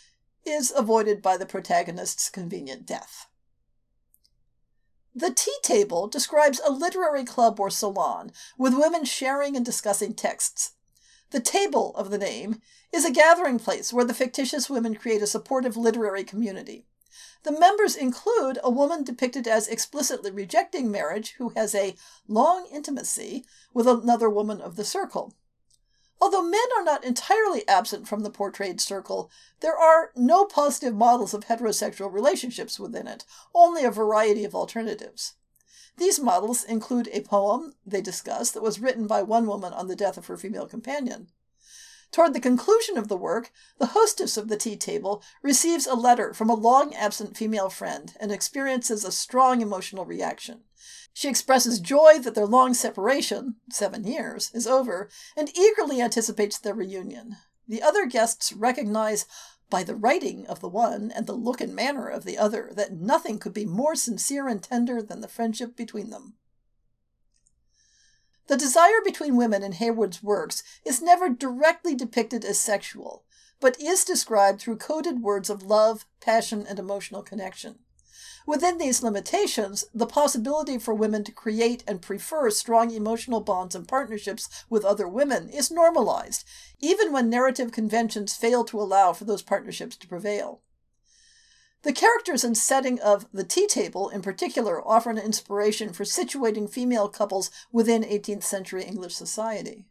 is 0.47 0.73
avoided 0.75 1.21
by 1.21 1.37
the 1.37 1.45
protagonist's 1.45 2.31
convenient 2.31 2.87
death. 2.87 3.27
The 5.21 5.31
tea 5.31 5.57
table 5.63 6.07
describes 6.07 6.63
a 6.65 6.73
literary 6.73 7.25
club 7.25 7.61
or 7.61 7.69
salon 7.69 8.33
with 8.57 8.73
women 8.73 9.05
sharing 9.05 9.55
and 9.55 9.63
discussing 9.63 10.15
texts. 10.15 10.73
The 11.29 11.41
table 11.41 11.95
of 11.95 12.09
the 12.09 12.17
name 12.17 12.63
is 12.91 13.05
a 13.05 13.11
gathering 13.11 13.59
place 13.59 13.93
where 13.93 14.07
the 14.07 14.15
fictitious 14.15 14.71
women 14.71 14.95
create 14.95 15.21
a 15.21 15.27
supportive 15.27 15.77
literary 15.77 16.25
community. 16.25 16.87
The 17.43 17.53
members 17.53 17.97
include 17.97 18.61
a 18.65 18.71
woman 18.71 19.05
depicted 19.05 19.47
as 19.47 19.69
explicitly 19.69 20.31
rejecting 20.31 20.91
marriage 20.91 21.33
who 21.33 21.51
has 21.51 21.75
a 21.75 21.97
long 22.27 22.67
intimacy 22.73 23.45
with 23.75 23.87
another 23.87 24.31
woman 24.31 24.63
of 24.63 24.77
the 24.77 24.85
circle. 24.85 25.35
Although 26.21 26.43
men 26.43 26.61
are 26.77 26.85
not 26.85 27.05
entirely 27.05 27.67
absent 27.67 28.07
from 28.07 28.21
the 28.21 28.31
portrayed 28.31 28.81
circle, 28.81 29.31
there 29.61 29.77
are 29.77 30.13
no 30.15 30.45
positive 30.45 30.95
models 30.95 31.33
of 31.33 31.47
heterosexual 31.47 32.13
relationships 32.13 32.79
within 32.79 33.07
it, 33.07 33.25
only 33.55 33.85
a 33.85 33.91
variety 33.91 34.45
of 34.45 34.55
alternatives. 34.55 35.35
These 35.97 36.21
models 36.21 36.63
include 36.63 37.09
a 37.13 37.23
poem 37.23 37.75
they 37.87 38.01
discuss 38.01 38.51
that 38.51 38.63
was 38.63 38.81
written 38.81 39.07
by 39.07 39.23
one 39.23 39.47
woman 39.47 39.73
on 39.73 39.89
the 39.89 39.97
death 39.97 40.19
of 40.19 40.27
her 40.27 40.37
female 40.37 40.67
companion. 40.67 41.29
Toward 42.13 42.35
the 42.35 42.41
conclusion 42.41 42.99
of 42.99 43.09
the 43.09 43.17
work, 43.17 43.53
the 43.79 43.87
hostess 43.87 44.37
of 44.37 44.49
the 44.49 44.57
tea 44.57 44.77
table 44.77 45.23
receives 45.43 45.87
a 45.87 45.95
letter 45.95 46.35
from 46.35 46.51
a 46.51 46.55
long 46.55 46.93
absent 46.95 47.37
female 47.37 47.71
friend 47.71 48.15
and 48.19 48.33
experiences 48.33 49.05
a 49.05 49.13
strong 49.13 49.61
emotional 49.61 50.05
reaction. 50.05 50.65
She 51.13 51.29
expresses 51.29 51.81
joy 51.81 52.19
that 52.21 52.35
their 52.35 52.47
long 52.47 52.75
separation, 52.75 53.57
seven 53.71 54.05
years, 54.05 54.51
is 54.55 54.67
over, 54.67 55.09
and 55.37 55.57
eagerly 55.57 56.01
anticipates 56.01 56.59
their 56.59 56.75
reunion. 56.75 57.37
The 57.67 57.83
other 57.83 58.07
guests 58.07 58.53
recognize 58.53 59.27
by 59.69 59.85
the 59.85 59.95
writing 59.95 60.47
of 60.47 60.61
the 60.61 60.69
one 60.69 61.13
and 61.13 61.27
the 61.27 61.33
look 61.33 61.61
and 61.61 61.75
manner 61.75 62.09
of 62.09 62.25
the 62.25 62.37
other 62.37 62.71
that 62.75 62.93
nothing 62.93 63.39
could 63.39 63.55
be 63.55 63.65
more 63.65 63.95
sincere 63.95 64.49
and 64.49 64.63
tender 64.63 65.01
than 65.01 65.21
the 65.21 65.29
friendship 65.29 65.77
between 65.77 66.11
them. 66.11 66.35
The 68.49 68.57
desire 68.57 69.01
between 69.05 69.37
women 69.37 69.63
in 69.63 69.73
Haywood's 69.73 70.25
works 70.25 70.65
is 70.85 71.01
never 71.01 71.29
directly 71.29 71.95
depicted 71.95 72.45
as 72.45 72.59
sexual, 72.59 73.25
but 73.61 73.81
is 73.81 74.05
described 74.05 74.61
through 74.61 74.79
coded 74.79 75.23
words 75.23 75.49
of 75.49 75.63
love, 75.63 76.05
passion, 76.21 76.67
and 76.69 76.79
emotional 76.81 77.23
connection. 77.23 77.79
Within 78.47 78.79
these 78.79 79.03
limitations, 79.03 79.85
the 79.95 80.07
possibility 80.07 80.79
for 80.79 80.95
women 80.95 81.25
to 81.25 81.33
create 81.33 81.85
and 81.87 82.01
prefer 82.01 82.51
strong 82.51 82.91
emotional 82.91 83.41
bonds 83.41 83.75
and 83.75 83.87
partnerships 83.87 84.49
with 84.69 84.85
other 84.85 85.07
women 85.07 85.51
is 85.51 85.71
normalized, 85.71 86.45
even 86.79 87.13
when 87.13 87.29
narrative 87.29 87.71
conventions 87.71 88.35
fail 88.35 88.65
to 88.65 88.81
allow 88.81 89.13
for 89.13 89.25
those 89.25 89.43
partnerships 89.43 89.97
to 89.97 90.09
prevail. 90.09 90.63
The 91.83 91.93
characters 91.93 92.45
and 92.45 92.57
setting 92.57 93.01
of 93.01 93.27
The 93.33 93.45
Tea 93.45 93.67
Table, 93.67 94.11
in 94.11 94.21
particular, 94.21 94.87
offer 94.87 95.11
an 95.11 95.19
inspiration 95.19 95.93
for 95.93 96.05
situating 96.05 96.69
female 96.69 97.09
couples 97.09 97.51
within 97.73 98.03
18th 98.03 98.43
century 98.43 98.85
English 98.85 99.15
society. 99.15 99.87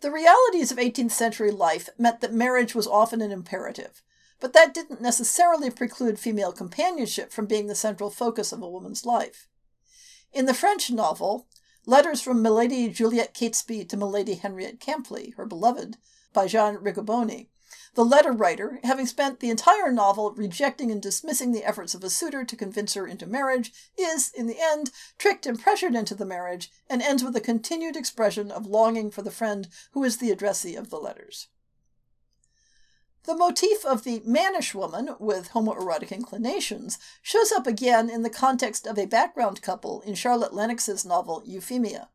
The 0.00 0.10
realities 0.10 0.70
of 0.72 0.78
18th 0.78 1.12
century 1.12 1.50
life 1.50 1.88
meant 1.98 2.20
that 2.20 2.32
marriage 2.32 2.74
was 2.74 2.86
often 2.86 3.20
an 3.20 3.30
imperative 3.30 4.02
but 4.40 4.52
that 4.52 4.74
didn't 4.74 5.00
necessarily 5.00 5.70
preclude 5.70 6.18
female 6.18 6.52
companionship 6.52 7.30
from 7.30 7.46
being 7.46 7.66
the 7.66 7.74
central 7.74 8.10
focus 8.10 8.52
of 8.52 8.62
a 8.62 8.68
woman's 8.68 9.06
life. 9.06 9.46
In 10.32 10.46
the 10.46 10.54
French 10.54 10.90
novel, 10.90 11.46
Letters 11.86 12.20
from 12.20 12.42
Milady 12.42 12.90
Juliette 12.90 13.32
Catesby 13.32 13.88
to 13.88 13.96
Milady 13.96 14.34
Henriette 14.34 14.80
Campley, 14.80 15.34
her 15.36 15.46
beloved, 15.46 15.96
by 16.34 16.46
Jean 16.46 16.76
Riccoboni, 16.76 17.48
the 17.94 18.04
letter 18.04 18.32
writer, 18.32 18.80
having 18.84 19.06
spent 19.06 19.40
the 19.40 19.48
entire 19.48 19.90
novel 19.90 20.30
rejecting 20.32 20.90
and 20.90 21.00
dismissing 21.00 21.52
the 21.52 21.64
efforts 21.64 21.94
of 21.94 22.04
a 22.04 22.10
suitor 22.10 22.44
to 22.44 22.54
convince 22.54 22.92
her 22.94 23.06
into 23.06 23.26
marriage, 23.26 23.72
is, 23.96 24.30
in 24.36 24.46
the 24.46 24.60
end, 24.60 24.90
tricked 25.16 25.46
and 25.46 25.58
pressured 25.58 25.94
into 25.94 26.14
the 26.14 26.26
marriage, 26.26 26.70
and 26.88 27.00
ends 27.00 27.24
with 27.24 27.34
a 27.34 27.40
continued 27.40 27.96
expression 27.96 28.50
of 28.50 28.66
longing 28.66 29.10
for 29.10 29.22
the 29.22 29.30
friend 29.30 29.66
who 29.92 30.04
is 30.04 30.18
the 30.18 30.30
addressee 30.30 30.76
of 30.76 30.90
the 30.90 30.98
letters. 30.98 31.48
The 33.24 33.36
motif 33.36 33.84
of 33.84 34.04
the 34.04 34.22
mannish 34.24 34.74
woman 34.74 35.14
with 35.18 35.50
homoerotic 35.50 36.10
inclinations 36.10 36.98
shows 37.20 37.52
up 37.52 37.66
again 37.66 38.08
in 38.08 38.22
the 38.22 38.30
context 38.30 38.86
of 38.86 38.98
a 38.98 39.04
background 39.04 39.60
couple 39.60 40.00
in 40.00 40.14
Charlotte 40.14 40.54
Lennox's 40.54 41.04
novel 41.04 41.42
Euphemia. 41.44 42.08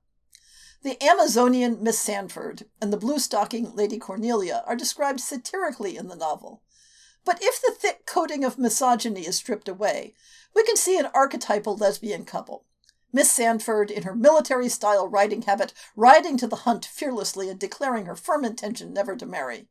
The 0.82 1.02
Amazonian 1.04 1.84
Miss 1.84 2.00
Sandford 2.00 2.66
and 2.82 2.92
the 2.92 2.98
blue 2.98 3.20
stocking 3.20 3.76
Lady 3.76 4.00
Cornelia 4.00 4.64
are 4.66 4.76
described 4.76 5.20
satirically 5.20 5.96
in 5.96 6.08
the 6.08 6.16
novel. 6.16 6.64
But 7.24 7.38
if 7.40 7.62
the 7.62 7.72
thick 7.72 8.08
coating 8.08 8.44
of 8.44 8.58
misogyny 8.58 9.28
is 9.28 9.36
stripped 9.36 9.68
away, 9.68 10.16
we 10.56 10.64
can 10.64 10.76
see 10.76 10.98
an 10.98 11.10
archetypal 11.14 11.78
lesbian 11.78 12.26
couple. 12.26 12.66
Miss 13.14 13.32
Sandford, 13.32 13.92
in 13.92 14.04
her 14.04 14.16
military 14.16 14.70
style 14.70 15.08
riding 15.08 15.44
habit, 15.44 15.72
riding 15.96 16.36
to 16.38 16.48
the 16.48 16.58
hunt 16.58 16.84
fearlessly 16.84 17.48
and 17.48 17.60
declaring 17.60 18.08
her 18.08 18.16
firm 18.16 18.44
intention 18.44 18.92
never 18.92 19.16
to 19.16 19.26
marry 19.28 19.68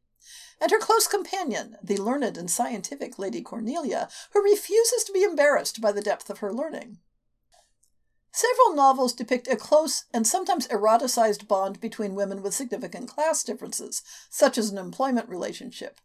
and 0.60 0.70
her 0.70 0.78
close 0.78 1.06
companion, 1.06 1.76
the 1.82 1.96
learned 1.96 2.36
and 2.36 2.50
scientific 2.50 3.18
Lady 3.18 3.42
Cornelia, 3.42 4.08
who 4.32 4.42
refuses 4.42 5.04
to 5.04 5.12
be 5.12 5.22
embarrassed 5.22 5.80
by 5.80 5.92
the 5.92 6.02
depth 6.02 6.30
of 6.30 6.38
her 6.38 6.52
learning. 6.52 6.98
Several 8.32 8.74
novels 8.74 9.12
depict 9.12 9.46
a 9.46 9.56
close 9.56 10.06
and 10.12 10.26
sometimes 10.26 10.66
eroticized 10.68 11.46
bond 11.46 11.80
between 11.80 12.16
women 12.16 12.42
with 12.42 12.54
significant 12.54 13.08
class 13.08 13.44
differences, 13.44 14.02
such 14.28 14.58
as 14.58 14.70
an 14.70 14.78
employment 14.78 15.28
relationship. 15.28 16.00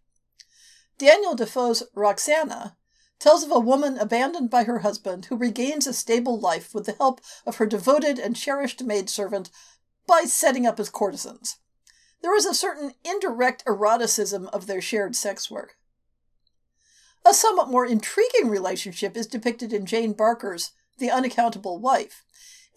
Daniel 1.00 1.34
Defoe's 1.34 1.84
Roxana 1.96 2.78
tells 3.18 3.44
of 3.44 3.52
a 3.52 3.60
woman 3.60 3.98
abandoned 3.98 4.50
by 4.50 4.64
her 4.66 4.80
husband 4.80 5.26
who 5.26 5.36
regains 5.36 5.88
a 5.88 5.94
stable 5.94 6.40
life 6.40 6.74
with 6.74 6.86
the 6.86 6.94
help 6.94 7.20
of 7.46 7.58
her 7.58 7.66
devoted 7.66 8.20
and 8.20 8.36
cherished 8.36 8.84
maidservant 8.84 9.50
by 10.06 10.22
setting 10.22 10.66
up 10.66 10.80
as 10.80 10.90
courtesans 10.90 11.58
there 12.22 12.36
is 12.36 12.46
a 12.46 12.54
certain 12.54 12.94
indirect 13.04 13.64
eroticism 13.66 14.48
of 14.48 14.68
their 14.68 14.82
shared 14.82 15.16
sex 15.16 15.50
work. 15.50 15.78
A 17.26 17.34
somewhat 17.34 17.70
more 17.70 17.86
intriguing 17.86 18.50
relationship 18.50 19.16
is 19.18 19.28
depicted 19.28 19.74
in 19.74 19.86
Jane 19.86 20.14
Barker's 20.14 20.72
The 20.98 21.12
Unaccountable 21.12 21.80
Wife, 21.80 22.24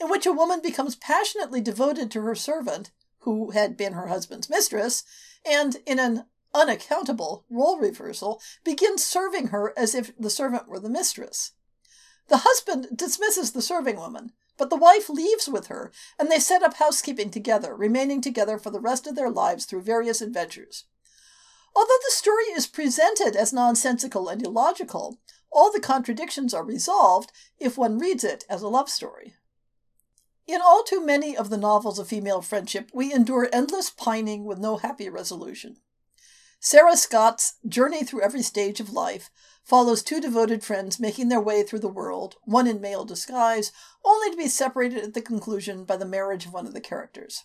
in 0.00 0.08
which 0.08 0.26
a 0.26 0.32
woman 0.32 0.60
becomes 0.60 0.96
passionately 0.96 1.60
devoted 1.60 2.10
to 2.10 2.22
her 2.22 2.34
servant, 2.34 2.90
who 3.20 3.50
had 3.52 3.76
been 3.76 3.92
her 3.92 4.08
husband's 4.08 4.50
mistress, 4.50 5.04
and 5.44 5.76
in 5.86 5.98
an 5.98 6.24
unaccountable 6.54 7.44
role 7.48 7.78
reversal 7.78 8.40
begins 8.64 9.04
serving 9.04 9.48
her 9.48 9.72
as 9.76 9.94
if 9.94 10.16
the 10.18 10.30
servant 10.30 10.68
were 10.68 10.80
the 10.80 10.90
mistress. 10.90 11.52
The 12.28 12.38
husband 12.38 12.88
dismisses 12.96 13.52
the 13.52 13.62
serving 13.62 13.96
woman, 13.96 14.32
but 14.56 14.70
the 14.70 14.76
wife 14.76 15.08
leaves 15.08 15.48
with 15.48 15.66
her, 15.66 15.92
and 16.18 16.30
they 16.30 16.38
set 16.38 16.62
up 16.62 16.74
housekeeping 16.74 17.30
together, 17.30 17.74
remaining 17.74 18.20
together 18.20 18.58
for 18.58 18.70
the 18.70 18.80
rest 18.80 19.06
of 19.06 19.14
their 19.14 19.30
lives 19.30 19.64
through 19.64 19.82
various 19.82 20.20
adventures. 20.20 20.84
Although 21.74 21.88
the 22.04 22.14
story 22.14 22.44
is 22.54 22.66
presented 22.66 23.34
as 23.34 23.52
nonsensical 23.52 24.28
and 24.28 24.44
illogical, 24.44 25.18
all 25.50 25.72
the 25.72 25.80
contradictions 25.80 26.52
are 26.52 26.64
resolved 26.64 27.32
if 27.58 27.78
one 27.78 27.98
reads 27.98 28.24
it 28.24 28.44
as 28.48 28.62
a 28.62 28.68
love 28.68 28.88
story. 28.88 29.34
In 30.46 30.60
all 30.60 30.82
too 30.82 31.04
many 31.04 31.36
of 31.36 31.50
the 31.50 31.56
novels 31.56 31.98
of 31.98 32.08
female 32.08 32.42
friendship, 32.42 32.90
we 32.92 33.12
endure 33.12 33.48
endless 33.52 33.90
pining 33.90 34.44
with 34.44 34.58
no 34.58 34.76
happy 34.76 35.08
resolution. 35.08 35.76
Sarah 36.60 36.96
Scott's 36.96 37.54
Journey 37.66 38.04
Through 38.04 38.22
Every 38.22 38.42
Stage 38.42 38.80
of 38.80 38.92
Life 38.92 39.30
follows 39.64 40.02
two 40.02 40.20
devoted 40.20 40.64
friends 40.64 41.00
making 41.00 41.28
their 41.28 41.40
way 41.40 41.62
through 41.62 41.78
the 41.78 41.88
world, 41.88 42.36
one 42.42 42.66
in 42.66 42.80
male 42.80 43.04
disguise, 43.04 43.72
only 44.04 44.30
to 44.30 44.36
be 44.36 44.48
separated 44.48 45.02
at 45.02 45.14
the 45.14 45.22
conclusion 45.22 45.84
by 45.84 45.96
the 45.96 46.04
marriage 46.04 46.46
of 46.46 46.52
one 46.52 46.66
of 46.66 46.74
the 46.74 46.80
characters. 46.80 47.44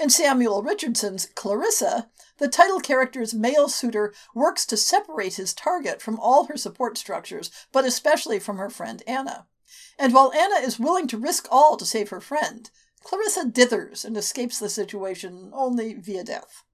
In 0.00 0.10
Samuel 0.10 0.62
Richardson's 0.62 1.26
Clarissa, 1.26 2.10
the 2.38 2.48
title 2.48 2.80
character's 2.80 3.32
male 3.32 3.68
suitor 3.68 4.12
works 4.34 4.66
to 4.66 4.76
separate 4.76 5.36
his 5.36 5.54
target 5.54 6.02
from 6.02 6.18
all 6.18 6.46
her 6.46 6.56
support 6.56 6.98
structures, 6.98 7.50
but 7.70 7.84
especially 7.84 8.40
from 8.40 8.58
her 8.58 8.70
friend 8.70 9.02
Anna. 9.06 9.46
And 9.98 10.12
while 10.12 10.32
Anna 10.32 10.56
is 10.56 10.80
willing 10.80 11.06
to 11.08 11.18
risk 11.18 11.46
all 11.50 11.76
to 11.76 11.86
save 11.86 12.08
her 12.08 12.20
friend, 12.20 12.70
Clarissa 13.04 13.44
dithers 13.44 14.04
and 14.04 14.16
escapes 14.16 14.58
the 14.58 14.68
situation 14.68 15.50
only 15.54 15.94
via 15.94 16.24
death. 16.24 16.64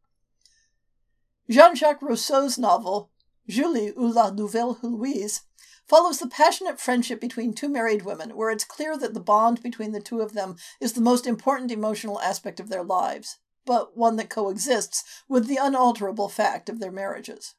Jean 1.51 1.75
Jacques 1.75 2.01
Rousseau's 2.01 2.57
novel 2.57 3.11
Julie 3.49 3.93
ou 3.97 4.13
la 4.13 4.31
Nouvelle 4.31 4.79
Heloise, 4.83 5.43
follows 5.91 6.19
the 6.19 6.29
passionate 6.29 6.81
friendship 6.81 7.21
between 7.21 7.53
two 7.53 7.69
married 7.69 8.03
women, 8.03 8.37
where 8.37 8.51
it's 8.51 8.65
clear 8.65 8.97
that 8.97 9.13
the 9.13 9.21
bond 9.21 9.61
between 9.63 9.91
the 9.91 10.01
two 10.01 10.21
of 10.21 10.35
them 10.35 10.55
is 10.81 10.93
the 10.93 11.01
most 11.01 11.27
important 11.27 11.73
emotional 11.73 12.21
aspect 12.21 12.61
of 12.61 12.69
their 12.69 12.85
lives, 12.85 13.39
but 13.67 13.97
one 13.97 14.15
that 14.17 14.31
coexists 14.31 15.03
with 15.29 15.49
the 15.49 15.59
unalterable 15.61 16.29
fact 16.29 16.69
of 16.69 16.79
their 16.79 16.93
marriages. 16.93 17.57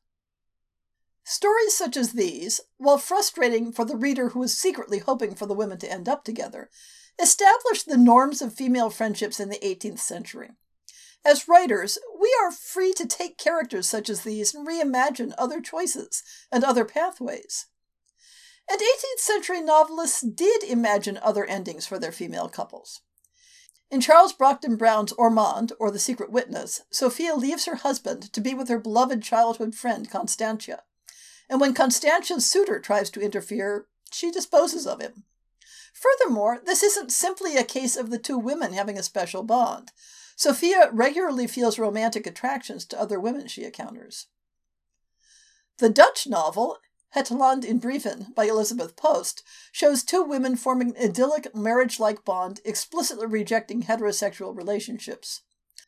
Stories 1.24 1.76
such 1.76 1.98
as 1.98 2.13
these, 2.13 2.62
while 2.78 2.98
frustrating 2.98 3.72
for 3.72 3.86
the 3.86 3.98
reader 3.98 4.30
who 4.30 4.41
is 4.44 4.58
secretly 4.58 5.00
hoping 5.00 5.36
for 5.36 5.46
the 5.46 5.54
women 5.54 5.78
to 5.78 5.91
end 5.91 6.10
up 6.10 6.24
together, 6.24 6.70
establish 7.22 7.84
the 7.84 7.98
norms 7.98 8.41
of 8.41 8.54
female 8.54 8.89
friendships 8.89 9.39
in 9.39 9.50
the 9.50 9.60
18th 9.60 10.00
century. 10.00 10.52
As 11.24 11.48
writers, 11.48 12.00
we 12.20 12.36
are 12.42 12.52
free 12.52 12.94
to 12.94 13.06
take 13.06 13.38
characters 13.38 13.88
such 13.88 14.10
as 14.10 14.22
these 14.22 14.56
and 14.56 14.68
reimagine 14.68 15.34
other 15.38 15.62
choices 15.62 16.24
and 16.52 16.64
other 16.64 16.86
pathways. 16.86 17.68
And 18.70 18.80
18th 18.80 19.20
century 19.20 19.62
novelists 19.62 20.22
did 20.22 20.64
imagine 20.64 21.20
other 21.22 21.46
endings 21.46 21.86
for 21.86 22.00
their 22.00 22.12
female 22.12 22.50
couples. 22.50 23.02
In 23.92 24.00
Charles 24.00 24.34
Brockden 24.34 24.78
Brown's 24.78 25.12
Ormond, 25.12 25.74
or 25.78 25.92
The 25.92 26.00
Secret 26.00 26.32
Witness, 26.32 26.84
Sophia 26.90 27.36
leaves 27.36 27.66
her 27.66 27.76
husband 27.76 28.32
to 28.32 28.40
be 28.40 28.54
with 28.54 28.70
her 28.70 28.80
beloved 28.80 29.22
childhood 29.22 29.76
friend 29.76 30.10
Constantia. 30.10 30.84
And 31.50 31.60
when 31.60 31.74
Constantia's 31.74 32.46
suitor 32.46 32.80
tries 32.80 33.10
to 33.12 33.22
interfere, 33.22 33.88
she 34.12 34.32
disposes 34.32 34.88
of 34.88 35.02
him. 35.02 35.26
Furthermore, 35.94 36.62
this 36.66 36.82
isn't 36.82 37.12
simply 37.12 37.58
a 37.58 37.66
case 37.66 37.98
of 37.98 38.10
the 38.10 38.18
two 38.18 38.38
women 38.38 38.72
having 38.72 38.98
a 38.98 39.04
special 39.04 39.44
bond. 39.44 39.92
Sophia 40.36 40.89
regularly 40.91 41.48
feels 41.48 41.80
romantic 41.80 42.26
attractions 42.26 42.86
to 42.86 43.00
other 43.00 43.20
women 43.20 43.48
she 43.48 43.63
encounters. 43.63 44.28
The 45.78 45.89
Dutch 45.89 46.28
novel, 46.28 46.78
Het 47.10 47.32
Land 47.32 47.65
in 47.65 47.80
Brieven 47.80 48.34
by 48.36 48.46
Elisabeth 48.46 48.96
Post, 48.96 49.44
shows 49.72 50.04
two 50.04 50.24
women 50.24 50.56
forming 50.56 50.96
an 50.96 51.10
idyllic 51.10 51.54
marriage 51.56 52.00
like 52.00 52.24
bond, 52.24 52.62
explicitly 52.63 53.28
rejecting 53.28 53.84
heterosexual 53.84 54.56
relationships. 54.56 55.41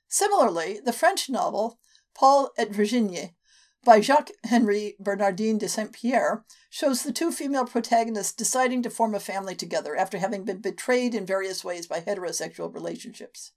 Similarly, 0.08 0.80
the 0.84 0.94
French 0.94 1.30
novel, 1.30 1.80
Paul 2.14 2.52
et 2.58 2.72
Virginie, 2.72 3.36
by 3.86 4.00
Jacques 4.00 4.32
Henri 4.44 4.96
Bernardin 5.00 5.58
de 5.58 5.68
Saint 5.68 5.92
Pierre, 5.94 6.46
shows 6.70 7.04
the 7.04 7.12
two 7.12 7.32
female 7.32 7.66
protagonists 7.66 8.34
deciding 8.34 8.82
to 8.84 8.90
form 8.90 9.14
a 9.14 9.20
family 9.20 9.56
together 9.56 9.96
after 9.96 10.18
having 10.18 10.44
been 10.44 10.60
betrayed 10.60 11.14
in 11.14 11.26
various 11.26 11.64
ways 11.64 11.88
by 11.88 12.00
heterosexual 12.00 12.74
relationships. 12.74 13.52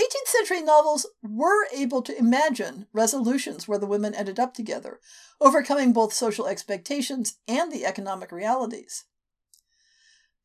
18th 0.00 0.26
century 0.26 0.62
novels 0.62 1.06
were 1.22 1.66
able 1.72 2.02
to 2.02 2.18
imagine 2.18 2.86
resolutions 2.92 3.68
where 3.68 3.78
the 3.78 3.86
women 3.86 4.14
ended 4.14 4.40
up 4.40 4.52
together, 4.52 4.98
overcoming 5.40 5.92
both 5.92 6.12
social 6.12 6.46
expectations 6.46 7.38
and 7.46 7.70
the 7.70 7.86
economic 7.86 8.32
realities. 8.32 9.04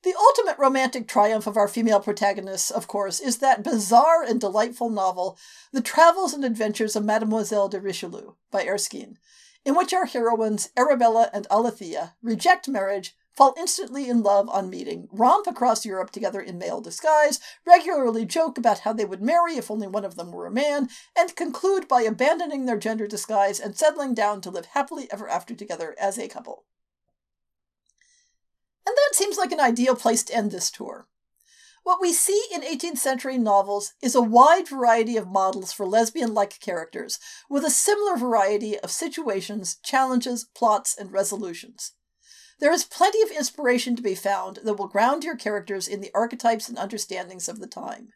The 0.04 0.16
ultimate 0.18 0.58
romantic 0.58 1.08
triumph 1.08 1.46
of 1.46 1.58
our 1.58 1.68
female 1.68 2.00
protagonists, 2.00 2.72
of 2.72 2.88
course, 2.88 3.20
is 3.20 3.40
that 3.40 3.64
bizarre 3.64 4.24
and 4.24 4.40
delightful 4.40 4.90
novel, 4.90 5.38
The 5.74 5.82
Travels 5.82 6.34
and 6.34 6.46
Adventures 6.46 6.96
of 6.96 7.04
Mademoiselle 7.04 7.68
de 7.68 7.82
Richelieu, 7.82 8.36
by 8.50 8.66
Erskine, 8.66 9.18
in 9.66 9.76
which 9.76 9.94
our 9.94 10.06
heroines, 10.06 10.70
Arabella 10.78 11.30
and 11.34 11.48
Alethea, 11.52 12.16
reject 12.22 12.70
marriage 12.70 13.16
fall 13.39 13.56
instantly 13.58 14.10
in 14.10 14.21
love 14.21 14.49
on 14.49 14.69
meeting, 14.69 15.08
romp 15.13 15.47
across 15.47 15.86
Europe 15.86 16.12
together 16.12 16.41
in 16.41 16.58
male 16.58 16.82
disguise, 16.82 17.39
regularly 17.65 18.25
joke 18.25 18.58
about 18.58 18.80
how 18.80 18.91
they 18.91 19.06
would 19.06 19.21
marry 19.21 19.56
if 19.56 19.71
only 19.71 19.88
one 19.88 20.04
of 20.04 20.17
them 20.17 20.30
were 20.34 20.45
a 20.45 20.52
man, 20.52 20.89
and 21.17 21.38
conclude 21.38 21.88
by 21.88 22.02
abandoning 22.02 22.65
their 22.65 22.78
gender 22.78 23.08
disguise 23.08 23.58
and 23.58 23.78
settling 23.78 24.13
down 24.13 24.41
to 24.41 24.49
live 24.49 24.65
happily 24.65 25.08
ever 25.10 25.30
after 25.30 25.56
together 25.56 25.95
as 25.97 26.19
a 26.19 26.28
couple. 26.28 26.65
And 28.86 28.93
that 28.93 29.15
seems 29.15 29.38
like 29.38 29.54
an 29.54 29.62
ideal 29.62 29.95
place 29.95 30.23
to 30.23 30.36
end 30.36 30.52
this 30.52 30.69
tour. 30.69 31.08
What 31.84 32.02
we 32.02 32.12
see 32.12 32.43
in 32.54 32.60
18th 32.60 32.97
century 32.97 33.38
novels 33.38 33.93
is 34.02 34.15
a 34.15 34.21
wide 34.21 34.67
variety 34.67 35.15
of 35.15 35.30
models 35.30 35.71
for 35.71 35.86
lesbian 35.86 36.34
like 36.34 36.60
characters, 36.60 37.19
with 37.49 37.63
a 37.63 37.69
similar 37.69 38.17
variety 38.17 38.78
of 38.78 38.91
situations, 38.91 39.78
challenges, 39.82 40.43
plots, 40.54 40.93
and 40.93 41.13
resolutions. 41.13 41.93
There 42.60 42.74
is 42.74 42.84
plenty 42.84 43.22
of 43.22 43.32
inspiration 43.32 43.95
to 43.95 44.02
be 44.02 44.15
found 44.15 44.60
that 44.63 44.74
will 44.74 44.88
ground 44.88 45.24
your 45.24 45.38
characters 45.38 45.88
in 45.88 46.02
the 46.02 46.12
archetypes 46.13 46.67
and 46.67 46.78
understandings 46.78 47.48
of 47.48 47.60
the 47.60 47.67
time. 47.67 48.10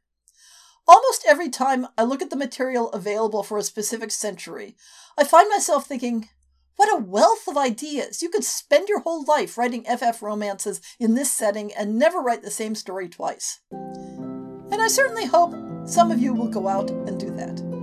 Almost 0.86 1.23
every 1.25 1.49
time 1.49 1.88
I 1.97 2.03
look 2.03 2.21
at 2.21 2.29
the 2.29 2.36
material 2.36 2.89
available 2.91 3.43
for 3.43 3.58
a 3.58 3.63
specific 3.63 4.12
century, 4.12 4.75
I 5.17 5.23
find 5.23 5.49
myself 5.49 5.88
thinking, 5.88 6.27
what 6.75 6.91
a 6.91 7.01
wealth 7.01 7.47
of 7.47 7.56
ideas! 7.56 8.21
You 8.21 8.29
could 8.29 8.43
spend 8.43 8.89
your 8.89 8.99
whole 9.01 9.23
life 9.23 9.58
writing 9.58 9.86
FF 9.86 10.21
romances 10.21 10.82
in 10.99 11.13
this 11.13 11.32
setting 11.32 11.71
and 11.73 11.97
never 11.97 12.19
write 12.19 12.41
the 12.41 12.51
same 12.51 12.75
story 12.75 13.08
twice. 13.08 13.62
And 13.71 14.82
I 14.82 14.88
certainly 14.88 15.25
hope 15.25 15.56
some 15.88 16.12
of 16.12 16.19
you 16.19 16.34
will 16.34 16.49
go 16.49 16.67
out 16.67 16.89
and 16.89 17.17
do 17.17 17.29
that. 17.32 17.83